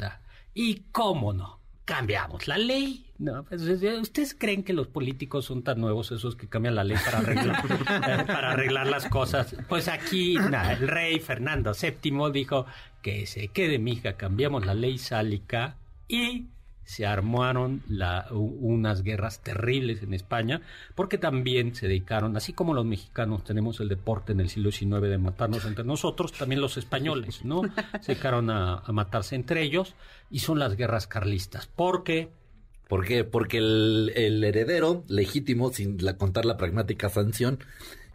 [0.53, 1.59] ¿Y cómo no?
[1.85, 3.05] Cambiamos la ley.
[3.17, 6.97] No, pues, ¿Ustedes creen que los políticos son tan nuevos esos que cambian la ley
[7.03, 7.63] para arreglar,
[8.19, 9.55] eh, para arreglar las cosas?
[9.67, 12.65] Pues aquí el rey Fernando VII dijo
[13.01, 16.47] que se quede mi hija, cambiamos la ley sálica y
[16.85, 20.61] se armaron la- unas guerras terribles en España,
[20.95, 25.01] porque también se dedicaron, así como los mexicanos tenemos el deporte en el siglo XIX
[25.09, 27.61] de matarnos entre nosotros, también los españoles, ¿no?
[28.01, 29.95] Se dedicaron a, a matarse entre ellos
[30.29, 32.29] y son las guerras carlistas, porque
[32.89, 33.23] ¿Por qué?
[33.23, 37.57] Porque el, el heredero legítimo, sin la, contar la pragmática sanción,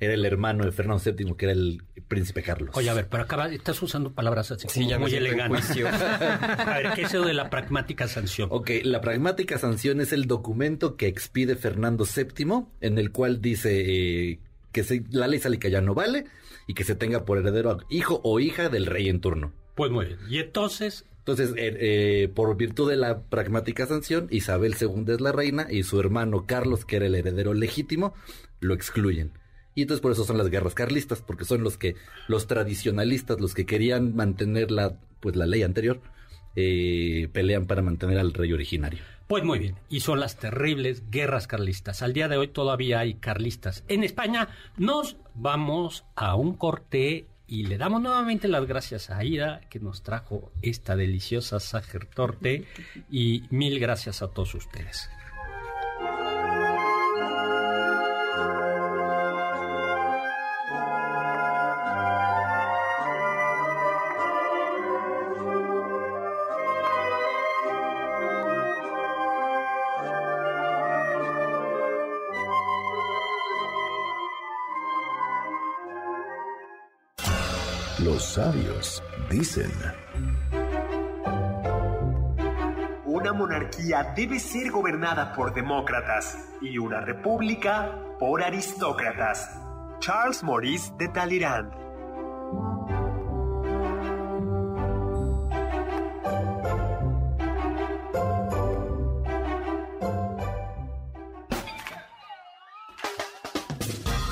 [0.00, 2.70] era el hermano de Fernando VII, que era el príncipe Carlos.
[2.74, 5.70] Oye, a ver, pero acaba, estás usando palabras así Sí, como muy elegantes.
[5.84, 8.48] A ver, ¿qué es eso de la pragmática sanción?
[8.50, 14.30] Ok, la pragmática sanción es el documento que expide Fernando VII, en el cual dice
[14.30, 14.38] eh,
[14.72, 16.24] que se- la ley sálica ya no vale
[16.66, 19.52] y que se tenga por heredero a hijo o hija del rey en turno.
[19.74, 20.18] Pues muy bien.
[20.28, 25.30] Y entonces, Entonces, eh, eh, por virtud de la pragmática sanción, Isabel II es la
[25.32, 28.14] reina y su hermano Carlos, que era el heredero legítimo,
[28.60, 29.32] lo excluyen.
[29.78, 31.94] Y entonces por eso son las guerras carlistas, porque son los que,
[32.26, 36.00] los tradicionalistas, los que querían mantener la, pues la ley anterior,
[36.56, 38.98] eh, pelean para mantener al rey originario.
[39.28, 42.02] Pues muy bien, y son las terribles guerras carlistas.
[42.02, 43.84] Al día de hoy todavía hay carlistas.
[43.86, 49.60] En España nos vamos a un corte y le damos nuevamente las gracias a Aida
[49.70, 52.64] que nos trajo esta deliciosa Sacher Torte
[53.12, 55.08] y mil gracias a todos ustedes.
[78.00, 79.72] Los sabios dicen,
[83.04, 89.50] Una monarquía debe ser gobernada por demócratas y una república por aristócratas.
[89.98, 91.88] Charles Maurice de Talleyrand.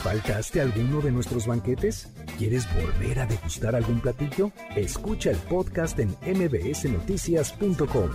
[0.06, 2.08] ¿faltaste alguno de nuestros banquetes?
[2.38, 4.52] ¿Quieres volver a degustar algún platillo?
[4.74, 8.10] Escucha el podcast en mbsnoticias.com.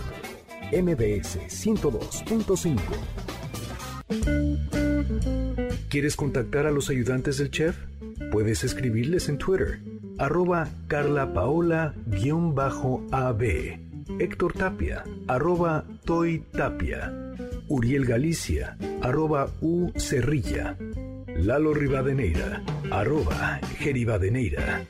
[0.72, 2.80] mbs 102.5.
[5.88, 7.76] ¿Quieres contactar a los ayudantes del chef?
[8.30, 9.80] Puedes escribirles en Twitter,
[10.18, 11.92] arroba carlapaola-ab,
[14.20, 17.12] Héctor Tapia, arroba Toy Tapia,
[17.68, 20.76] Uriel Galicia, arroba U Cerrilla,
[21.36, 24.84] Lalo Rivadeneira, arroba Geribadeneira.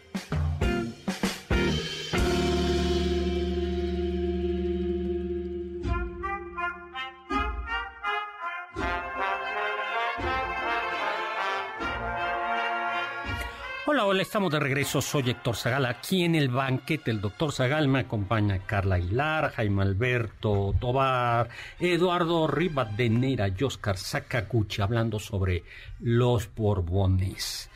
[13.87, 15.01] Hola, hola, estamos de regreso.
[15.01, 15.87] Soy Héctor Zagal.
[15.87, 22.49] Aquí en el banquete, el doctor Zagal me acompaña Carla Aguilar, Jaime Alberto Tobar, Eduardo
[22.49, 25.63] Rivadeneira y Oscar Sakaguchi hablando sobre
[26.01, 27.71] los Borbones.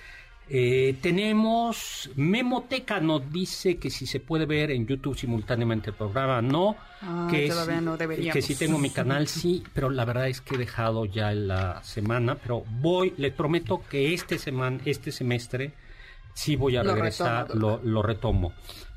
[0.49, 6.41] Eh, tenemos Memoteca nos dice que si se puede ver en YouTube simultáneamente el programa,
[6.41, 6.77] no.
[7.03, 7.97] Ah, que si- no.
[8.33, 11.83] Que si tengo mi canal, sí, pero la verdad es que he dejado ya la
[11.83, 15.73] semana, pero voy, les prometo que este semana, este semestre
[16.39, 17.89] Sí, voy a Lo regresar, retomo, lo, doctor.
[17.91, 18.53] lo retomo.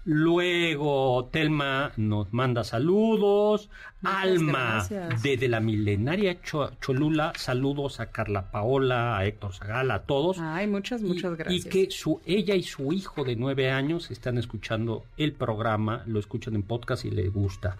[0.06, 3.70] Luego, Telma nos manda saludos.
[4.02, 4.88] Muchas Alma,
[5.22, 10.38] desde la milenaria Cho- Cholula, saludos a Carla Paola, a Héctor Zagal, a todos.
[10.40, 11.66] Ay, muchas, muchas Y- gracias.
[11.66, 16.20] Y que su, ella y su hijo de nueve años están escuchando el programa, lo
[16.20, 17.78] escuchan en podcast y les gusta.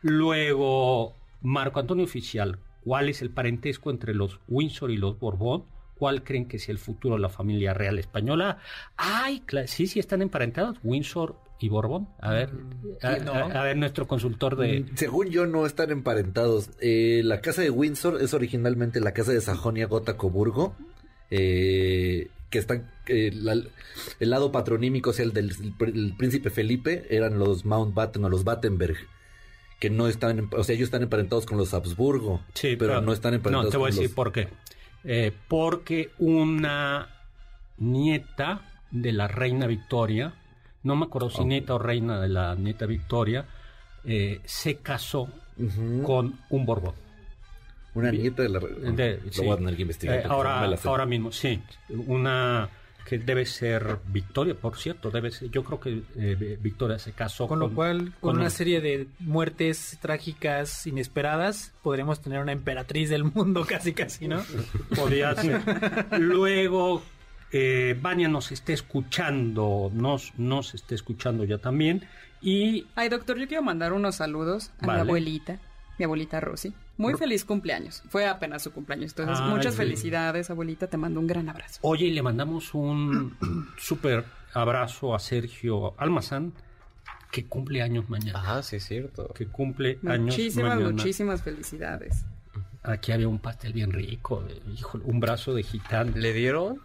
[0.00, 5.64] Luego, Marco Antonio Oficial, ¿cuál es el parentesco entre los Windsor y los Borbón?
[5.98, 8.58] ¿Cuál creen que es el futuro de la familia real española?
[8.96, 12.08] Ay, sí, sí están emparentados, Windsor y Borbón.
[12.20, 12.50] A ver,
[13.02, 13.32] a, no.
[13.32, 14.80] a- a ver nuestro consultor de...
[14.82, 16.70] Mm, Según yo, no están emparentados.
[16.80, 20.76] Eh, la casa de Windsor es originalmente la casa de Sajonia-Gotacoburgo,
[21.30, 22.90] eh, que están...
[23.06, 23.54] eh, la-
[24.20, 28.44] el lado patronímico, o sea, el del el príncipe Felipe, eran los Mountbatten o los
[28.44, 28.96] Battenberg,
[29.80, 30.48] que no están...
[30.52, 33.76] O sea, ellos están emparentados con los Habsburgo, Sí, pero, no están emparentados No, te
[33.76, 34.12] voy a decir los...
[34.12, 34.48] por qué.
[35.10, 37.08] Eh, porque una
[37.78, 40.34] nieta de la reina Victoria,
[40.82, 43.46] no me acuerdo si nieta o reina de la nieta Victoria,
[44.04, 45.30] eh, se casó
[46.04, 46.92] con un Borbón.
[47.94, 48.60] Una nieta de la...
[48.60, 48.68] Lo
[49.30, 49.40] sí.
[49.46, 50.18] voy a tener que investigar.
[50.18, 51.58] Eh, no ahora mismo, sí.
[51.88, 52.68] Una
[53.08, 57.46] que debe ser Victoria, por cierto, debe ser, yo creo que eh, Victoria se casó
[57.48, 62.52] Con lo cual, con, con una un- serie de muertes trágicas inesperadas, podremos tener una
[62.52, 64.42] emperatriz del mundo casi casi, ¿no?
[64.94, 65.62] Podría ser.
[66.20, 67.02] Luego,
[67.52, 72.04] eh, Vania nos está escuchando, nos, nos está escuchando ya también.
[72.42, 74.98] Y Ay, doctor, yo quiero mandar unos saludos a Vale.
[75.02, 75.58] mi abuelita,
[75.98, 76.72] mi abuelita Rosy.
[76.98, 78.02] Muy feliz cumpleaños.
[78.10, 79.12] Fue apenas su cumpleaños.
[79.12, 79.78] Entonces, Ay, muchas sí.
[79.78, 80.88] felicidades, abuelita.
[80.88, 81.78] Te mando un gran abrazo.
[81.82, 83.36] oye, y le mandamos un
[83.78, 86.52] súper abrazo a Sergio Almazán,
[87.30, 88.42] que cumple años mañana.
[88.44, 89.28] Ah, sí, es cierto.
[89.34, 90.90] Que cumple años Muchísimas, mañana.
[90.90, 92.24] muchísimas felicidades.
[92.82, 96.12] Aquí había un pastel bien rico, de- híjole, un brazo de gitán.
[96.16, 96.80] ¿Le dieron?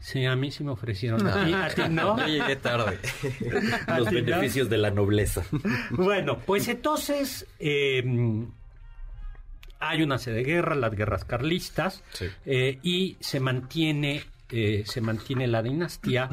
[0.00, 1.26] Sí, a mí sí me ofrecieron.
[1.26, 2.16] ¿A ti, a ti no?
[2.20, 2.98] Yo llegué tarde.
[3.88, 4.24] ¿A Los ti no?
[4.24, 5.42] beneficios de la nobleza.
[5.90, 8.04] Bueno, pues entonces eh,
[9.80, 12.26] hay una sede de guerra, las guerras carlistas, Sí.
[12.46, 16.28] eh, y se mantiene, eh, se mantiene la dinastía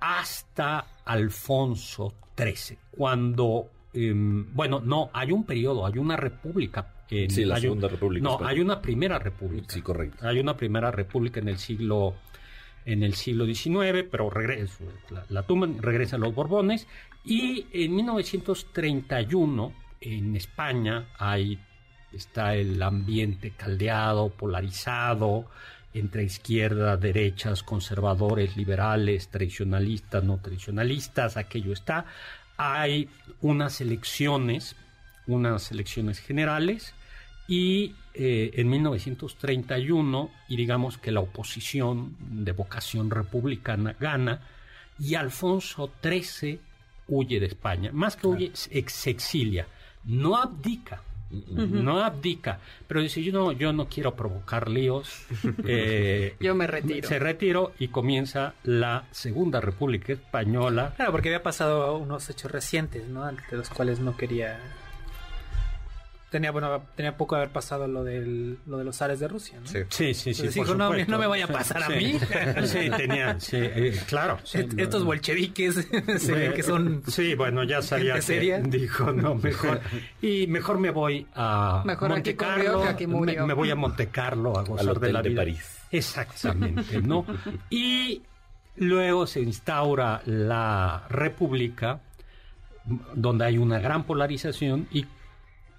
[0.00, 6.94] hasta Alfonso XIII, cuando, eh, bueno, no, hay un periodo, hay una república.
[7.12, 9.66] en- Sí, la hay un- Segunda República No, hay una primera república.
[9.74, 10.24] Sí, correcto.
[10.28, 12.14] Hay una primera república en el siglo
[12.86, 16.86] en el siglo XIX, pero regresa, la, la tumban, regresan los Borbones
[17.24, 21.58] y en 1931 en España hay
[22.12, 25.46] está el ambiente caldeado, polarizado
[25.92, 32.04] entre izquierda, derechas, conservadores, liberales, tradicionalistas, no tradicionalistas, aquello está.
[32.56, 33.08] Hay
[33.40, 34.76] unas elecciones,
[35.26, 36.94] unas elecciones generales
[37.48, 44.42] y eh, en 1931, y digamos que la oposición de vocación republicana gana,
[44.98, 46.60] y Alfonso XIII
[47.08, 47.90] huye de España.
[47.92, 49.66] Más que huye, se se exilia.
[50.04, 51.02] No abdica.
[51.30, 55.26] No abdica, pero dice yo no, yo no quiero provocar líos.
[55.64, 57.08] eh, Yo me retiro.
[57.08, 60.92] Se retiró y comienza la Segunda República Española.
[60.96, 63.26] Claro, porque había pasado unos hechos recientes, ¿no?
[63.26, 64.58] De los cuales no quería...
[66.30, 69.58] Tenía, bueno, tenía poco de haber pasado lo, del, lo de los zares de Rusia,
[69.60, 69.66] ¿no?
[69.66, 69.80] Sí.
[69.88, 70.30] Sí, sí.
[70.30, 72.14] Entonces dijo, no, me vaya a Sí, pasar a mí.
[72.66, 74.38] Sí, tenía, sí, eh, claro.
[74.44, 75.86] sí, Est- lo- Estos bolcheviques
[76.54, 77.02] que son...
[77.08, 78.58] Sí, bueno, ya sabía gente que seria.
[78.60, 79.80] dijo, no, mejor.
[80.22, 82.84] Y mejor me voy a Mejor Monte Carlo.
[82.84, 83.46] aquí me, murió.
[83.46, 85.30] me voy a Monte Carlo a gozar Al de la de.
[85.32, 85.78] París.
[85.90, 87.26] Exactamente, ¿no?
[87.70, 88.22] Y
[88.76, 91.98] luego se instaura la República,
[93.14, 95.06] donde hay una gran polarización y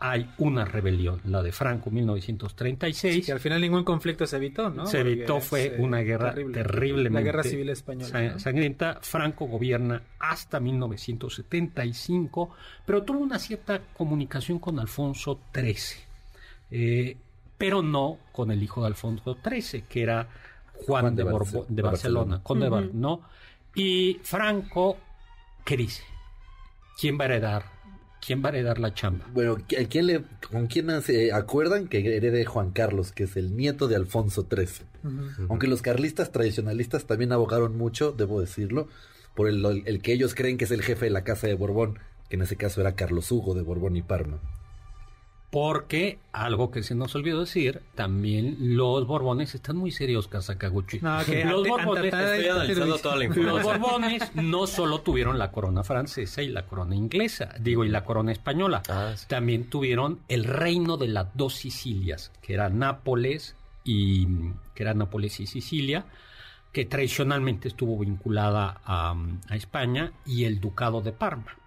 [0.04, 3.24] hay una rebelión, la de Franco, 1936.
[3.24, 4.88] Que al final ningún conflicto se evitó, ¿no?
[4.88, 6.54] Se evitó, fue es, eh, una guerra terrible.
[6.64, 8.40] terriblemente La guerra civil española.
[8.40, 8.98] sangrienta.
[9.04, 12.50] Franco gobierna hasta 1975,
[12.86, 15.76] pero tuvo una cierta comunicación con Alfonso XIII,
[16.72, 17.18] eh,
[17.58, 20.28] pero no con el hijo de Alfonso XIII, que era
[20.88, 22.44] Juan, Juan de, de Borbo- Barce- de Barcelona, Barcelona.
[22.44, 23.22] conde de Bar- ¿no?
[23.76, 24.98] Y Franco,
[25.64, 26.04] ¿qué dice?
[27.00, 27.71] ¿Quién va a heredar?
[28.26, 29.26] ¿Quién va a heredar la chamba?
[29.34, 33.58] Bueno, ¿a quién le, ¿con quién se acuerdan que herede Juan Carlos, que es el
[33.58, 34.86] nieto de Alfonso XIII?
[35.50, 38.88] Aunque los carlistas tradicionalistas también abogaron mucho, debo decirlo,
[39.34, 41.98] por el, el que ellos creen que es el jefe de la casa de Borbón,
[42.30, 44.40] que en ese caso era Carlos Hugo de Borbón y Parma.
[45.52, 50.30] Porque, algo que se nos olvidó decir, también los Borbones están muy serios.
[51.02, 53.64] No, que los, Borbones, ante- Estoy analizando toda la los.
[53.64, 58.32] Borbones no solo tuvieron la corona francesa y la corona inglesa, digo, y la corona
[58.32, 59.26] española, Ah, sí.
[59.28, 64.26] también tuvieron el reino de las dos Sicilias, que era Nápoles y
[64.74, 66.06] que era Nápoles y Sicilia.
[66.72, 69.14] que tradicionalmente estuvo vinculada a,
[69.50, 71.58] a España, y el ducado de Parma.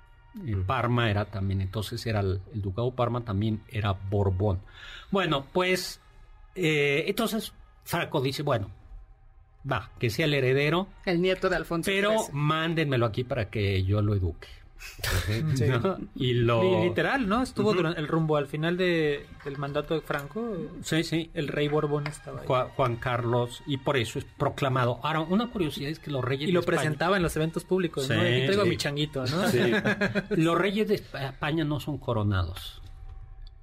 [0.46, 4.60] Eh, Parma era también, entonces era el, el ducado Parma también era Borbón.
[5.10, 6.00] Bueno, pues
[6.54, 7.52] eh, entonces
[7.84, 8.70] Franco dice, bueno,
[9.70, 12.28] va, que sea el heredero, El nieto de Alfonso pero XIII.
[12.32, 14.48] mándenmelo aquí para que yo lo eduque.
[15.54, 15.64] Sí.
[15.66, 15.98] ¿no?
[16.14, 16.62] Y lo...
[16.80, 17.42] Li- Literal, ¿no?
[17.42, 20.56] Estuvo durante el rumbo al final de, del mandato de Franco.
[20.82, 21.30] Sí, sí.
[21.34, 22.46] El rey Borbón estaba ahí.
[22.46, 25.00] Juan, Juan Carlos, y por eso es proclamado.
[25.02, 27.64] Ahora, una curiosidad es que los reyes Y lo de España- presentaba en los eventos
[27.64, 28.14] públicos, ¿no?
[28.14, 28.68] Sí, Aquí traigo sí.
[28.70, 29.42] mi changuito, ¿no?
[30.36, 32.82] Los reyes de España no son coronados,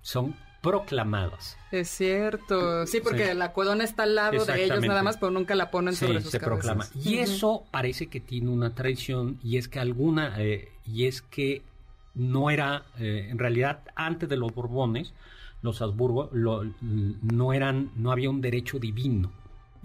[0.01, 1.57] son proclamados.
[1.71, 2.85] Es cierto.
[2.87, 3.37] Sí, porque Sí.
[3.37, 6.21] la corona está al lado de ellos nada más, pero nunca la ponen Sí, sobre
[6.21, 6.65] sus se cabezas.
[6.65, 6.87] proclama.
[7.03, 11.63] Y eso parece que tiene una tradición y es que alguna, eh, y es que
[12.13, 15.13] no era, eh, en realidad, antes de los Borbones,
[15.61, 19.31] los Habsburgo lo- no eran, no había un derecho divino,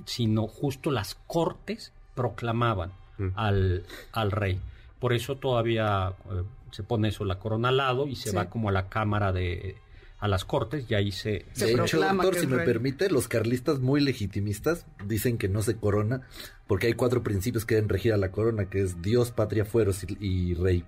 [0.04, 3.28] sino justo las cortes proclamaban Mm.
[3.34, 4.60] al, al rey.
[4.98, 8.36] Por eso todavía eh, se pone eso la corona al lado y se Sí.
[8.36, 9.76] va como a la cámara de
[10.18, 12.66] a las cortes y ahí se, Se de hecho, doctor, si me rey.
[12.66, 16.22] permite, los carlistas muy legitimistas dicen que no se corona
[16.66, 20.04] porque hay cuatro principios que deben regir a la corona, que es Dios, patria, fueros
[20.04, 20.84] y, y rey.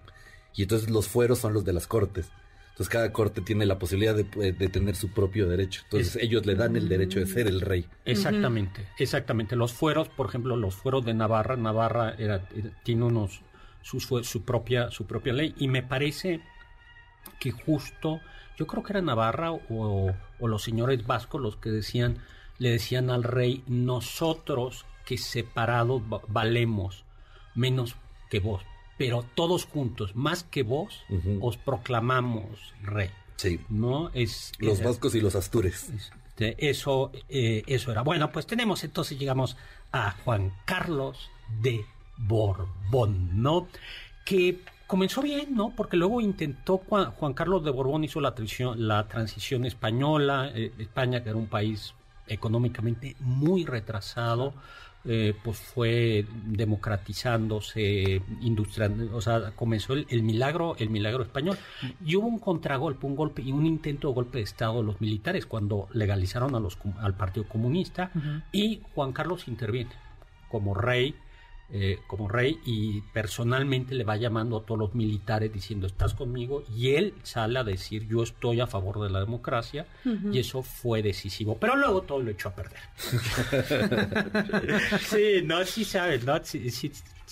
[0.54, 2.30] Y entonces los fueros son los de las cortes.
[2.70, 5.82] Entonces cada corte tiene la posibilidad de, de tener su propio derecho.
[5.84, 7.86] Entonces Es- ellos le dan el derecho de ser el rey.
[8.04, 9.56] Exactamente, exactamente.
[9.56, 13.42] Los fueros, por ejemplo, los fueros de Navarra, Navarra era- era- tiene unos
[13.82, 16.40] sus fue- su propia su propia ley y me parece
[17.40, 18.20] que justo
[18.58, 22.18] yo creo que era Navarra o, o los señores vascos los que decían
[22.58, 27.04] le decían al rey nosotros que separados va- valemos
[27.54, 27.94] menos
[28.30, 28.62] que vos,
[28.98, 31.04] pero todos juntos más que vos
[31.40, 33.60] os proclamamos rey, Sí.
[33.68, 34.10] ¿no?
[34.12, 35.88] Es Los es- vascos y los astures.
[35.90, 38.02] este, eso, eh, eso era.
[38.02, 39.56] Bueno, pues tenemos entonces, llegamos
[39.92, 41.30] a Juan Carlos
[41.62, 41.84] de
[42.16, 43.68] Borbón, ¿no?
[44.24, 45.70] Que comenzó bien, ¿no?
[45.76, 51.22] Porque luego intentó, Juan, Carlos de Borbón hizo la, transición, la transición española, eh, España
[51.22, 51.94] que era un país
[52.26, 54.54] económicamente muy retrasado,
[55.04, 61.58] eh, pues fue democratizándose, industrial, o sea, comenzó el, el milagro, el milagro español.
[62.04, 65.00] Y hubo un contragolpe, un golpe y un intento de golpe de estado de los
[65.02, 68.10] militares cuando legalizaron a los, al Partido Comunista
[68.52, 69.92] y Juan Carlos interviene
[70.48, 71.14] como rey.
[71.70, 76.64] Eh, como rey y personalmente le va llamando a todos los militares diciendo estás conmigo
[76.74, 79.86] y él sale a decir yo estoy a favor de la democracia
[80.32, 81.58] y eso fue decisivo.
[81.58, 82.80] Pero luego todo lo echó a perder.
[85.00, 86.90] Sí no sí sabes no sí, sí,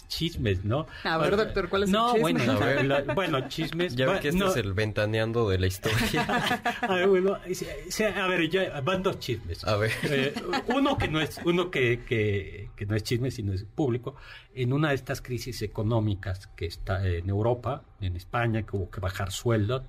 [0.08, 2.20] chismes no A ver, doctor, ¿cuál es el no chisme?
[2.32, 2.84] bueno A ver.
[2.86, 6.22] la- bueno chismes Ya ven bu- que este no, es el ventaneando de la historia.
[6.82, 9.64] a ver, bueno, a ver, ya van dos chismes.
[9.64, 9.92] A ver.
[10.04, 10.34] Eh,
[10.68, 14.16] uno que no es, uno que, que, que no es chisme, sino es público.
[14.54, 19.00] En una de estas crisis económicas que está en Europa, en España, que hubo que
[19.00, 19.82] bajar sueldos,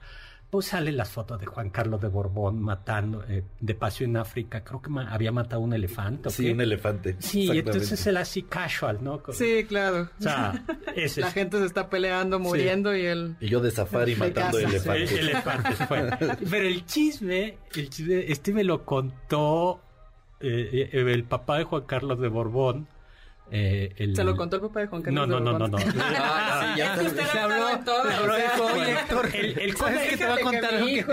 [0.49, 4.63] pues salen las fotos de Juan Carlos de Borbón matando, eh, de paso en África,
[4.63, 6.29] creo que ma- había matado un elefante.
[6.29, 6.51] ¿o Sí, qué?
[6.53, 7.15] un elefante.
[7.19, 9.21] Sí, y entonces él así casual, ¿no?
[9.21, 10.09] Con- Sí, claro.
[10.19, 10.63] O sea,
[10.95, 13.35] ese La es- gente se está peleando, muriendo y él...
[13.41, 14.69] Y yo de safari De matando casa.
[14.69, 15.09] elefantes.
[15.09, 16.09] Sí, elefantes fue.
[16.49, 19.81] Pero el chisme, el chisme, este me lo contó
[20.39, 22.87] eh, eh, el papá de Juan Carlos de Borbón.
[23.51, 25.41] Eh, el- Se lo contó el papá de Juan No, Carlos.
[25.41, 25.77] no, no, no, no.
[26.05, 28.03] Ah, sí, ya usted habló todo.
[28.05, 30.25] le habló o y sea, dijo, oye, bueno, Héctor, El, el conde, ¿sabes que te
[30.25, 31.11] va a contar que hijo-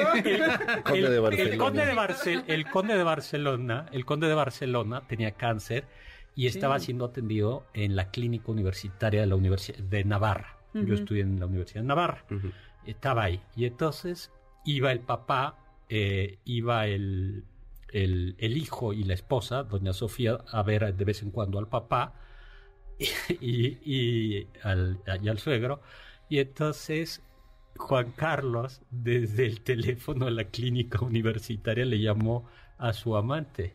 [0.85, 1.53] Conde de el- Barcelona.
[1.53, 5.85] el conde de Barcel- el conde de Barcelona, el conde de Barcelona tenía cáncer
[6.37, 10.59] y estaba siendo atendido en la clínica universitaria de la Universidad de Navarra.
[10.75, 12.25] Yo estudié en la Universidad de Navarra.
[12.85, 13.41] Estaba ahí.
[13.55, 14.33] Y entonces
[14.65, 15.57] iba el papá,
[15.89, 17.45] eh, iba el,
[17.93, 21.69] el, el hijo y la esposa, doña Sofía, a ver de vez en cuando al
[21.69, 22.15] papá
[22.99, 25.81] y, y al, y al suegro.
[26.29, 27.23] Y entonces
[27.77, 33.75] Juan Carlos, desde el teléfono de la clínica universitaria, le llamó a su amante.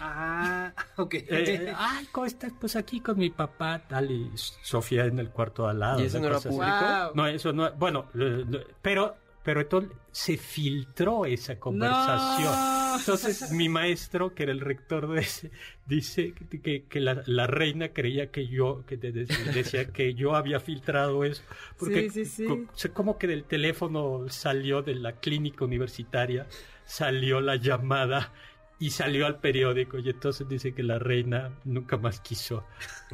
[0.00, 1.14] Ah, ok.
[1.14, 2.52] Eh, Ay, ¿cómo estás?
[2.58, 6.00] Pues aquí con mi papá, tal, y Sofía en el cuarto de al lado.
[6.00, 6.48] ¿Y eso no era así.
[6.48, 6.74] público?
[6.80, 7.10] Wow.
[7.14, 7.70] No, eso no.
[7.72, 8.44] Bueno, eh,
[8.80, 12.52] pero, pero entonces se filtró esa conversación.
[12.52, 12.98] No.
[12.98, 15.50] Entonces mi maestro, que era el rector de ese,
[15.86, 19.24] dice que, que- la, la reina creía que yo, que de- de-
[19.54, 21.42] decía que yo había filtrado eso,
[21.78, 22.88] porque Sí, sí, sí.
[22.92, 26.46] como que del teléfono salió de la clínica universitaria,
[26.84, 28.32] salió la llamada
[28.80, 32.64] y salió al periódico y entonces dice que la reina nunca más quiso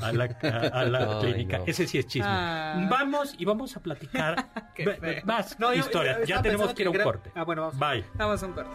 [0.01, 1.59] a la, a- a la Ay, clínica.
[1.59, 1.65] no.
[1.67, 2.27] Ese sí es chisme.
[2.31, 2.87] Ah.
[2.89, 4.49] Vamos y vamos a platicar
[5.25, 6.21] más No, yo- historia.
[6.21, 7.31] yo Ya tenemos que ir a un corte.
[7.35, 7.79] Ah, bueno, vamos.
[7.79, 8.05] Bye.
[8.15, 8.71] Vamos a un corte.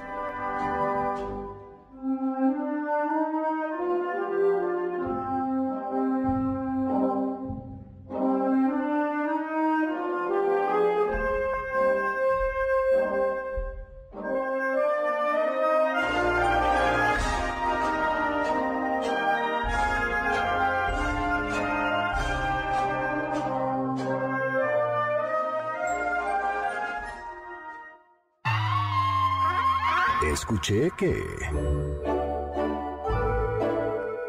[30.62, 31.24] Escuché que...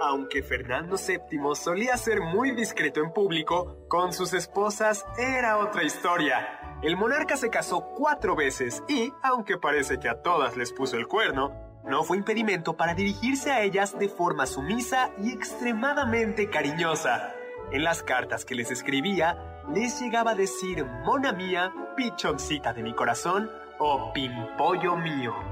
[0.00, 6.78] Aunque Fernando VII solía ser muy discreto en público, con sus esposas era otra historia.
[6.82, 11.06] El monarca se casó cuatro veces y, aunque parece que a todas les puso el
[11.06, 11.52] cuerno,
[11.84, 17.34] no fue impedimento para dirigirse a ellas de forma sumisa y extremadamente cariñosa.
[17.72, 22.94] En las cartas que les escribía, les llegaba a decir mona mía, pichoncita de mi
[22.94, 25.51] corazón o pimpollo mío.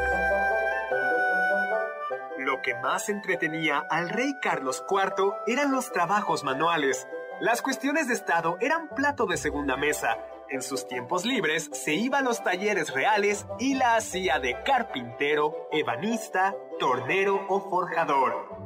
[2.61, 7.07] Que más entretenía al rey Carlos IV eran los trabajos manuales.
[7.39, 10.17] Las cuestiones de Estado eran plato de segunda mesa.
[10.49, 15.69] En sus tiempos libres se iba a los talleres reales y la hacía de carpintero,
[15.71, 18.61] ebanista, tornero o forjador.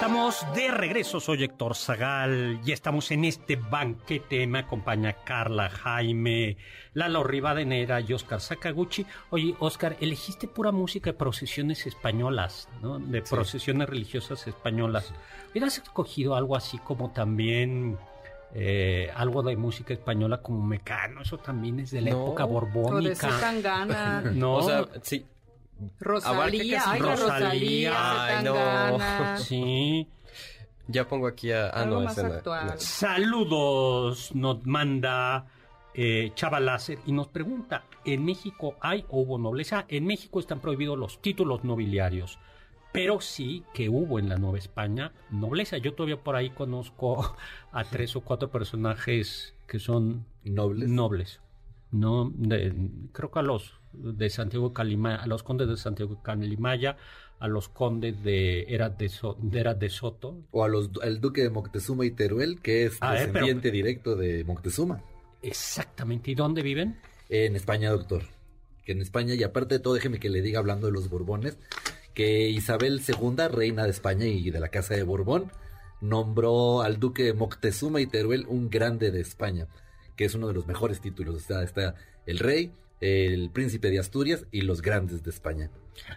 [0.00, 1.20] Estamos de regreso.
[1.20, 4.46] Soy Héctor Zagal y estamos en este banquete.
[4.46, 6.56] Me acompaña Carla, Jaime,
[6.94, 9.04] Lalo Rivadenera y Oscar Sakaguchi.
[9.28, 12.98] Oye, Oscar, elegiste pura música de procesiones españolas, ¿no?
[12.98, 15.12] De procesiones religiosas españolas.
[15.50, 17.98] ¿Hubieras escogido algo así como también
[18.54, 21.20] eh, algo de música española como Mecano?
[21.20, 22.22] Eso también es de la No.
[22.22, 23.28] época borbónica.
[24.32, 25.26] No, O sea, sí.
[26.00, 27.38] Rosalía, ay, Rosalía.
[27.38, 28.54] Rosalía, Ay, no.
[28.54, 29.38] Zetangana.
[29.38, 30.08] sí.
[30.88, 31.66] Ya pongo aquí a...
[31.68, 32.66] Ah, Algo no, más esa no- actual.
[32.66, 32.72] no.
[32.78, 35.46] Saludos, nos manda
[35.94, 39.84] eh, Chava Láser y nos pregunta, ¿en México hay o hubo nobleza?
[39.88, 42.38] En México están prohibidos los títulos nobiliarios,
[42.92, 45.78] pero sí que hubo en la Nueva España nobleza.
[45.78, 47.36] Yo todavía por ahí conozco
[47.72, 50.88] a tres o cuatro personajes que son Nobles.
[50.88, 51.40] nobles.
[51.92, 52.74] No, de-
[53.12, 56.96] creo que a los de Santiago Calimaya, a los condes de Santiago Calimaya,
[57.38, 61.20] a los condes de Eras de, So- de Eras de Soto, O a los, al
[61.20, 65.02] duque de Moctezuma y Teruel, que es A ver, pero- descendiente directo de Moctezuma.
[65.42, 66.30] Exactamente.
[66.30, 66.98] ¿Y dónde viven?
[67.28, 68.22] En España, doctor.
[68.84, 71.58] Que en España, y aparte de todo, déjeme que le diga hablando de los Borbones,
[72.14, 75.50] que Isabel II, reina de España y de la Casa de Borbón,
[76.00, 79.66] nombró al duque de Moctezuma y Teruel un grande de España,
[80.16, 81.36] que es uno de los mejores títulos.
[81.36, 81.94] O sea, está
[82.26, 85.70] el rey, el príncipe de Asturias y los grandes de España.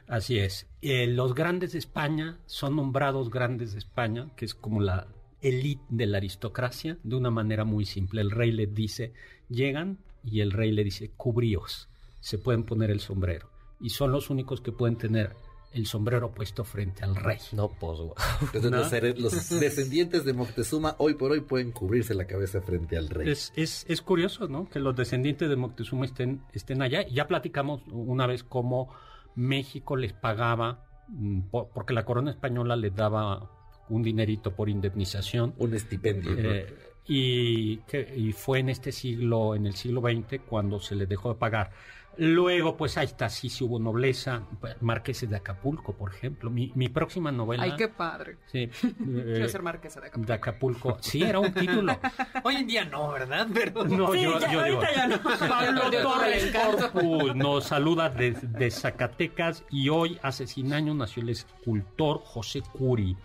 [0.07, 0.67] Así es.
[0.81, 5.07] Eh, los grandes de España son nombrados grandes de España, que es como la
[5.41, 8.21] élite de la aristocracia, de una manera muy simple.
[8.21, 9.13] El rey les dice,
[9.49, 13.49] llegan y el rey le dice, cubríos, se pueden poner el sombrero.
[13.81, 15.35] Y son los únicos que pueden tener
[15.73, 17.37] el sombrero puesto frente al rey.
[17.51, 18.15] No, pues, guau.
[18.53, 19.21] Entonces ¿No?
[19.21, 23.29] los, descendientes de Moctezuma hoy por hoy pueden cubrirse la cabeza frente al rey.
[23.29, 24.69] Es, es, es curioso, ¿no?
[24.69, 27.07] Que los descendientes de Moctezuma estén, estén allá.
[27.07, 28.93] Ya platicamos una vez cómo
[29.35, 33.49] México les pagaba, mm, po- porque la corona española les daba
[33.89, 35.53] un dinerito por indemnización.
[35.57, 36.33] Un estipendio.
[36.37, 36.73] Eh,
[37.05, 41.33] y, que, y fue en este siglo, en el siglo XX, cuando se les dejó
[41.33, 41.71] de pagar.
[42.17, 44.43] Luego, pues ahí está, sí, sí hubo nobleza,
[44.81, 46.49] marqueses de Acapulco, por ejemplo.
[46.49, 47.63] Mi, mi próxima novela.
[47.63, 48.37] Ay, qué padre.
[48.51, 50.27] Sí, Quiero eh, ser marquesa de Acapulco.
[50.27, 50.97] de Acapulco.
[51.01, 51.97] Sí, era un título.
[52.43, 53.47] Hoy en día no, ¿verdad?
[53.53, 54.77] Pero No, Sí, yo, ya, yo digo.
[54.81, 55.21] ahorita ya no.
[55.49, 56.53] Pablo Torres.
[56.53, 63.17] Corpus nos saluda desde Zacatecas y hoy, hace 100 años, nació el escultor José Curi.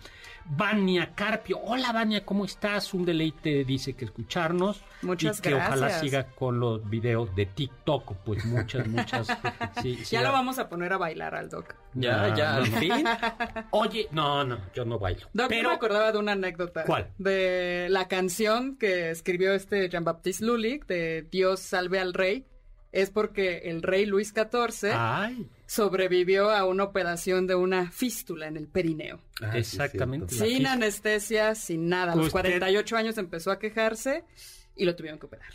[0.51, 1.59] Vania Carpio.
[1.63, 2.93] Hola, Vania, ¿cómo estás?
[2.95, 4.81] Un deleite, dice que escucharnos.
[5.03, 8.15] Muchas y que ojalá siga con los videos de TikTok.
[8.25, 9.27] Pues muchas, muchas.
[9.81, 11.75] sí, sí, Ya lo vamos a poner a bailar al Doc.
[11.93, 12.77] Ya, No, ya, al no.
[12.77, 13.05] fin.
[13.71, 15.27] Oye, no, no, yo no bailo.
[15.33, 16.83] Doc, yo Pero me acordaba de una anécdota.
[16.83, 17.09] ¿Cuál?
[17.19, 22.45] De la canción que escribió este Jean-Baptiste Lulic de Dios salve al rey.
[22.91, 28.57] Es porque el rey Luis XIV Ay, sobrevivió a una operación de una fístula en
[28.57, 29.21] el perineo.
[29.41, 30.33] Ah, exactamente.
[30.35, 32.13] Sin anestesia, sin nada.
[32.13, 34.23] A los Usted- 48 años empezó a quejarse
[34.75, 35.47] y lo tuvieron que operar.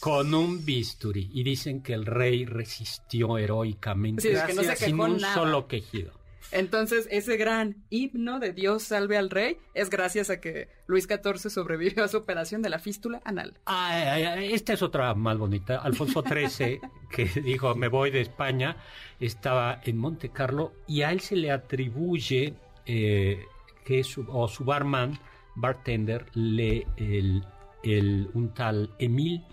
[0.00, 1.28] con un bisturí.
[1.32, 4.22] Y dicen que el rey resistió heroicamente.
[4.22, 5.34] Sí, es que no se sin un nada.
[5.34, 6.12] solo quejido.
[6.50, 11.50] Entonces, ese gran himno de Dios salve al rey es gracias a que Luis XIV
[11.50, 13.58] sobrevivió a su operación de la fístula anal.
[13.66, 15.76] Ay, ay, ay, esta es otra más bonita.
[15.78, 16.80] Alfonso XIII,
[17.10, 18.76] que dijo, me voy de España,
[19.20, 22.54] estaba en Monte Carlo y a él se le atribuye
[22.86, 23.44] eh,
[23.84, 25.18] que su, o su barman,
[25.54, 27.44] bartender, le, el,
[27.82, 29.44] el- un tal Emil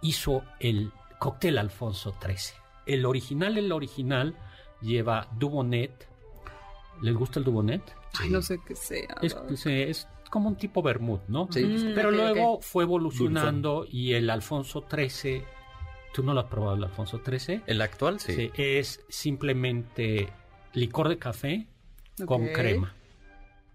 [0.00, 2.54] hizo el cóctel Alfonso XIII.
[2.86, 4.34] El original, el original,
[4.80, 6.08] lleva Dubonet.
[7.02, 7.82] ¿Les gusta el Dubonet?
[8.18, 9.16] Ay, no sé qué sea.
[9.22, 11.48] Es, es- es como un tipo vermut, ¿no?
[11.50, 11.64] Sí.
[11.64, 15.42] Mm, Pero luego fue evolucionando y el Alfonso XIII,
[16.12, 17.62] ¿tú no lo has probado el Alfonso XIII?
[17.66, 18.34] El actual, sí.
[18.34, 20.28] Sí, es simplemente
[20.74, 21.66] licor de café
[22.26, 22.94] con crema,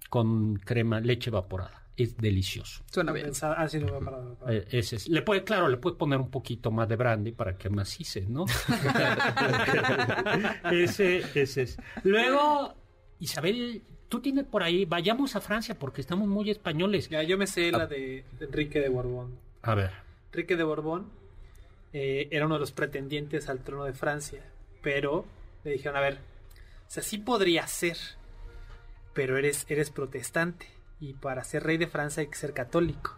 [0.10, 1.80] con crema, leche evaporada.
[1.96, 2.82] Es delicioso.
[2.92, 3.28] Suena bien.
[3.28, 4.08] Pensaba- ah, sí, lo voy
[4.48, 4.52] a.
[4.52, 5.08] Eh, ese es.
[5.10, 8.46] Le puede, claro, le puede poner un poquito más de brandy para que macice, ¿no?
[10.72, 11.78] ese, ese es.
[12.04, 12.74] Luego,
[13.24, 17.10] Isabel, tú tienes por ahí, vayamos a Francia porque estamos muy españoles.
[17.10, 17.80] Ya, yo me sé Ah.
[17.80, 19.38] la de Enrique de Borbón.
[19.62, 19.92] A ver.
[20.32, 21.10] Enrique de Borbón
[21.94, 24.44] eh, era uno de los pretendientes al trono de Francia,
[24.82, 25.26] pero
[25.64, 27.98] le dijeron, a ver, o sea, sí podría ser,
[29.14, 30.68] pero eres, eres protestante
[31.00, 33.16] y para ser rey de Francia hay que ser católico.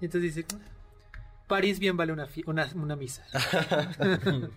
[0.00, 0.46] Y entonces dice,
[1.46, 3.24] París bien vale una, una, una misa.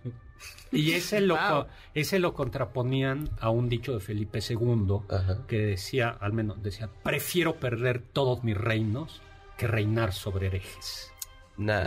[0.72, 1.66] Y ese lo, Wow.
[1.94, 5.46] ese lo contraponían a un dicho de Felipe II Ajá.
[5.48, 9.22] que decía, al menos decía, prefiero perder todos mis reinos
[9.58, 11.12] que reinar sobre herejes.
[11.58, 11.84] Nah.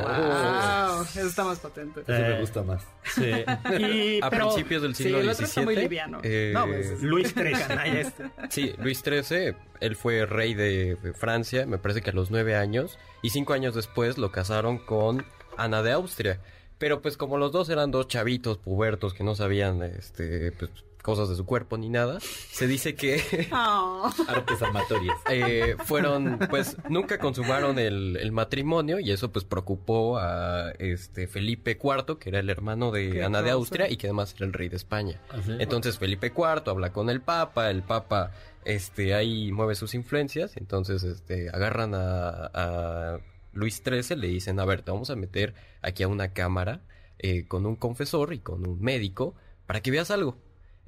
[0.96, 2.00] Wow, eso está más potente.
[2.00, 2.86] Ese me Eh, gusta más.
[3.14, 3.30] Sí.
[3.78, 6.20] Y, A pero principios del sí, siglo el otro está muy XVII, liviano.
[6.22, 8.00] eh, No, pues, Luis XIII.
[8.00, 8.30] Este.
[8.50, 12.56] Sí, Luis XIII, él fue rey de de Francia, me parece que a los nueve
[12.56, 15.24] años, y cinco años después lo casaron con
[15.56, 16.40] Ana de Austria.
[16.78, 20.70] Pero pues como los dos eran dos chavitos pubertos que no sabían este, pues,
[21.02, 23.22] cosas de su cuerpo ni nada, se dice que
[23.52, 24.10] Oh.
[24.28, 25.16] Artes amatorias.
[25.30, 31.78] eh, fueron, pues nunca consumaron el, el matrimonio y eso pues preocupó a este Felipe
[31.82, 33.50] IV, que era el hermano de Qué Ana de.
[33.50, 35.20] Austria y que además era el rey de España.
[35.30, 35.52] Así.
[35.58, 38.32] Entonces Felipe IV habla con el Papa, el Papa
[38.64, 43.20] este ahí mueve sus influencias, entonces este agarran a, a
[43.52, 46.82] Luis XIII, le dicen, a ver, te vamos a meter aquí a una cámara
[47.18, 49.34] eh, con un confesor y con un médico
[49.66, 50.36] para que veas algo.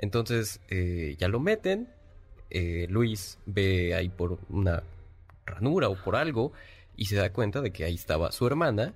[0.01, 1.89] Entonces eh, ya lo meten,
[2.49, 4.83] eh, Luis ve ahí por una
[5.45, 6.53] ranura o por algo
[6.97, 8.95] y se da cuenta de que ahí estaba su hermana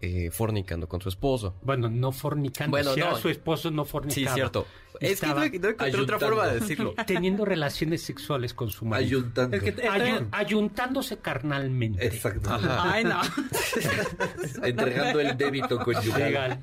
[0.00, 1.56] eh, fornicando con su esposo.
[1.62, 2.70] Bueno, no fornicando.
[2.70, 4.28] Bueno, si era su esposo no fornicaba.
[4.28, 4.66] Sí, cierto.
[5.00, 6.94] Es que no, Estaba no encontré otra forma de decirlo.
[7.06, 9.18] Teniendo relaciones sexuales con su marido.
[9.18, 9.58] Ayuntando.
[9.58, 12.06] Que Ayu- ayuntándose carnalmente.
[12.06, 12.50] Exacto.
[12.50, 12.82] Ajá.
[12.92, 13.20] Ay, no.
[14.62, 16.20] Entregando el débito conyugal.
[16.22, 16.58] Legal.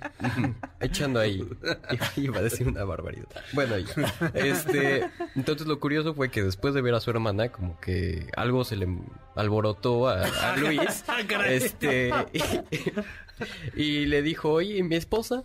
[0.79, 1.45] Echando ahí.
[2.17, 3.27] Iba a decir una barbaridad.
[3.53, 4.32] Bueno, ya.
[4.34, 8.63] Este, entonces lo curioso fue que después de ver a su hermana, como que algo
[8.63, 8.88] se le
[9.36, 11.03] alborotó a, a Luis.
[11.47, 12.11] Este,
[13.75, 15.43] y, y le dijo, oye, mi esposa.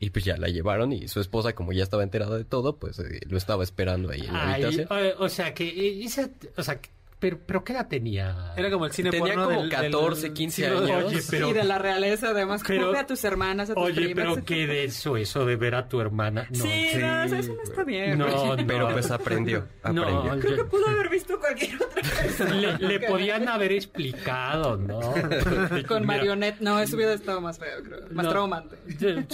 [0.00, 2.98] Y pues ya la llevaron y su esposa, como ya estaba enterada de todo, pues
[3.00, 4.88] eh, lo estaba esperando ahí en la Ay, habitación.
[5.18, 8.52] o sea, que eh, esa, o sea, que- pero, pero ¿qué edad tenía?
[8.56, 11.04] Era como el cine Tenía porno como del- 14, del 15 siglo de- años.
[11.12, 14.14] Oye, pero- y de la realeza, además, Pero- a tus hermanas, a tus Oye, primas.
[14.34, 16.46] pero qué de eso, eso de ver a tu hermana.
[16.50, 18.18] No, sí, no, eso no está bien.
[18.18, 18.66] No, no.
[18.66, 19.66] Pero pues aprendió.
[19.82, 20.24] aprendió.
[20.34, 22.54] No, Creo yo- que pudo haber visto cualquier otra persona.
[22.78, 24.98] le, le podían haber explicado, ¿no?
[25.88, 26.60] Con Mira, marionette.
[26.60, 28.00] No, eso hubiera estado más feo, creo.
[28.12, 28.76] Más no, traumante.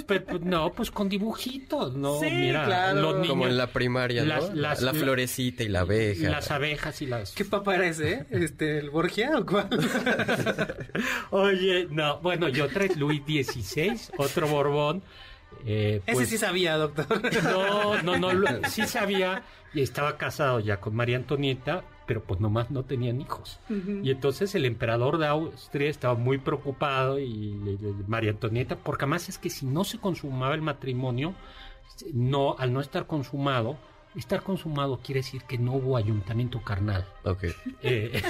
[0.07, 2.21] pues, no, pues con dibujitos, ¿no?
[2.21, 3.01] Sí, Mira, claro.
[3.01, 4.29] los niños, Como en la primaria, ¿no?
[4.35, 6.31] Las- las- la florecita y la abeja.
[6.31, 7.33] las abejas y las...
[7.33, 8.27] ¿Qué papá era ese?
[8.31, 9.69] ¿Este, el Borgia o cuál?
[11.31, 15.03] Oye, no, bueno, yo traes Luis XVI, otro Borbón.
[15.67, 17.07] eh, Ese pues, sí sabía, doctor.
[17.45, 22.71] No, no, no, sí sabía y estaba casado ya con María Antonieta, pero pues nomás
[22.71, 23.59] no tenían hijos.
[24.03, 29.05] Y entonces el emperador de Austria estaba muy preocupado y le- le- María Antonieta, porque
[29.05, 31.35] además es que si no se consumaba el matrimonio,
[32.13, 33.77] no, al no estar consumado,
[34.17, 37.07] estar consumado quiere decir que no hubo ayuntamiento carnal.
[37.25, 37.45] Ok.
[37.83, 38.23] Eh,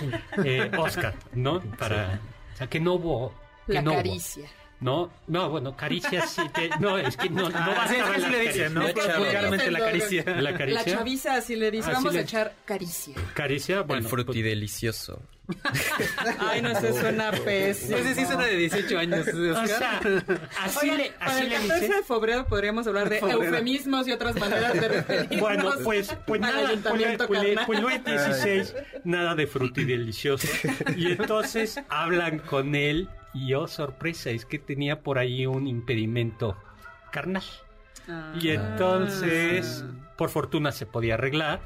[0.44, 1.60] eh, Oscar, ¿no?
[1.78, 2.20] Para,
[2.54, 3.34] o sea, que no hubo...
[3.66, 3.96] que La no hubo.
[3.98, 4.48] caricia.
[4.80, 6.68] No, no, bueno, caricias sí que...
[6.80, 8.80] No, es que no, no Ah, sí, es que la sí le dicen, ¿no?
[8.82, 9.06] caricia.
[9.12, 10.24] La Vulgarmente la caricia.
[10.26, 10.84] La La caricia.
[10.98, 13.14] chaviza así le dice, Así vamos le- a echar caricia.
[13.34, 14.02] Caricia, bueno.
[14.02, 15.22] el frutidelicioso.
[16.38, 17.96] Ay, no, eso suena pésimo.
[17.98, 19.28] Ese sí suena de 18 años.
[19.28, 20.00] O sea,
[20.62, 21.94] así Oigan, le, para así el le 14 dice.
[21.96, 23.42] de febrero podríamos hablar de Febrero.
[23.44, 28.74] eufemismos y otras maneras de referirnos Bueno, pues, pues nada, pues, pues, pues Luis XVI,
[29.04, 30.48] nada de frutidelicioso.
[30.96, 36.56] Y entonces hablan con él y oh, sorpresa, es que tenía por ahí un impedimento
[37.12, 37.42] carnal.
[38.08, 38.34] Ah.
[38.40, 39.84] Y entonces,
[40.16, 41.60] por fortuna se podía arreglar.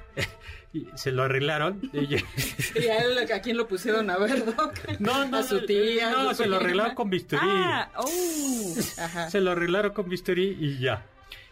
[0.72, 1.80] Y se lo arreglaron.
[1.92, 2.16] Y
[2.78, 4.74] ¿Y a él a quién lo pusieron a ver, Doc?
[4.98, 6.10] no, no, A su tía.
[6.10, 7.40] No, se lo arreglaron con bisturí.
[7.42, 8.74] Ah, oh.
[8.98, 9.30] Ajá.
[9.30, 11.06] Se lo arreglaron con bisturí y ya.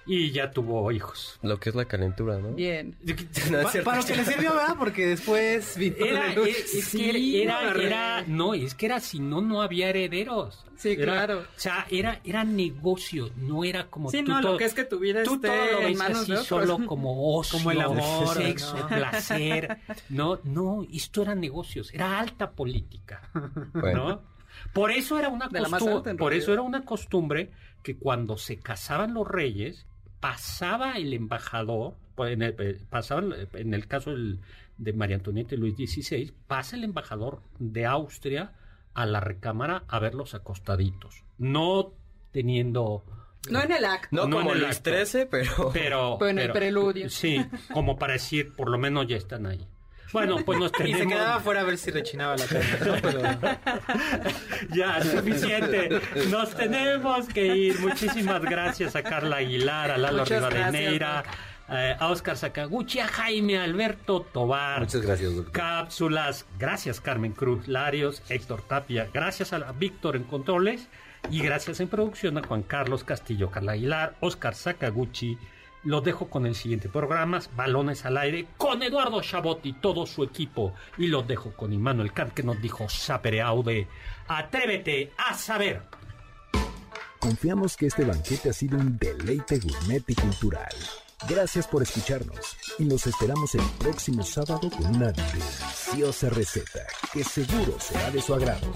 [0.09, 1.38] Y ya tuvo hijos.
[1.42, 2.52] Lo que es la calentura, ¿no?
[2.52, 2.94] Bien.
[3.50, 4.76] No, Pa- para lo que le sirvió, ¿verdad?
[4.78, 6.48] Porque después vino Era, de luz.
[6.48, 9.88] es, es Sí, que era, no, era- no, es que era si no, no había
[9.88, 10.64] herederos.
[10.76, 11.38] Sí, Era- claro.
[11.40, 14.74] O sea, era, era negocio, no era como Sí, tú no, todo- lo que es
[14.74, 17.59] que tu vida Tú esté todo lo en ves manos así de solo como ocio,
[17.59, 18.86] Como el amor, sexo, ¿no?
[18.88, 19.78] placer.
[20.09, 23.28] No, no, esto eran negocios, era alta política.
[23.72, 24.09] Bueno.
[24.09, 24.22] ¿no?
[24.72, 27.50] Por eso era una De la más costumbre, por eso era una costumbre
[27.82, 29.86] que cuando se casaban los reyes
[30.30, 34.40] pasaba el embajador, pues, en el, eh, pasaba el- en el caso del-
[34.76, 38.52] de María Antonieta y Luis XVI, pasa el embajador de Austria
[38.92, 41.92] a la recámara a verlos acostaditos, no
[42.32, 43.04] teniendo
[43.48, 44.08] No en el acto.
[44.10, 44.82] No, No como en el Luis.
[44.82, 45.70] XIII, pero...
[45.72, 47.08] pero, Pero en el preludio.
[47.08, 47.36] Sí,
[47.72, 49.64] como para decir, por lo menos ya están ahí.
[50.12, 51.12] Bueno, pues nos Y se tenemos...
[51.12, 52.44] quedaba afuera a ver si rechinaba la.
[53.02, 53.22] Pero...
[54.74, 56.00] Ya, suficiente.
[56.30, 57.80] Nos tenemos que ir.
[57.80, 61.24] Muchísimas gracias a Carla Aguilar, a Lalo Muchas Rivadeneira,
[61.68, 64.80] eh, a Oscar Sakaguchi, a Jaime Alberto Tobar.
[64.80, 65.52] Muchas gracias, doctor.
[65.52, 66.46] Cápsulas.
[66.59, 69.09] Gracias, Carmen Cruz Larios, Héctor Tapia.
[69.12, 70.88] Gracias a Víctor en Controles.
[71.28, 75.38] Y gracias en producción a Juan Carlos Castillo, Carla Aguilar, Oscar Sakaguchi.
[75.87, 80.24] Los dejo con el siguiente programa, Balones al Aire, con Eduardo Chabot y todo su
[80.24, 80.74] equipo.
[80.99, 83.87] Y los dejo con Immanuel Kant, que nos dijo Sapere Aude.
[84.26, 85.82] Atrévete a saber.
[87.20, 90.74] Confiamos que este banquete ha sido un deleite gourmet y cultural.
[91.28, 96.80] Gracias por escucharnos y nos esperamos el próximo sábado con una deliciosa receta
[97.12, 98.72] que seguro será de su agrado.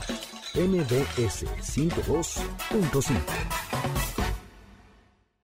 [0.54, 4.39] MBS 52.5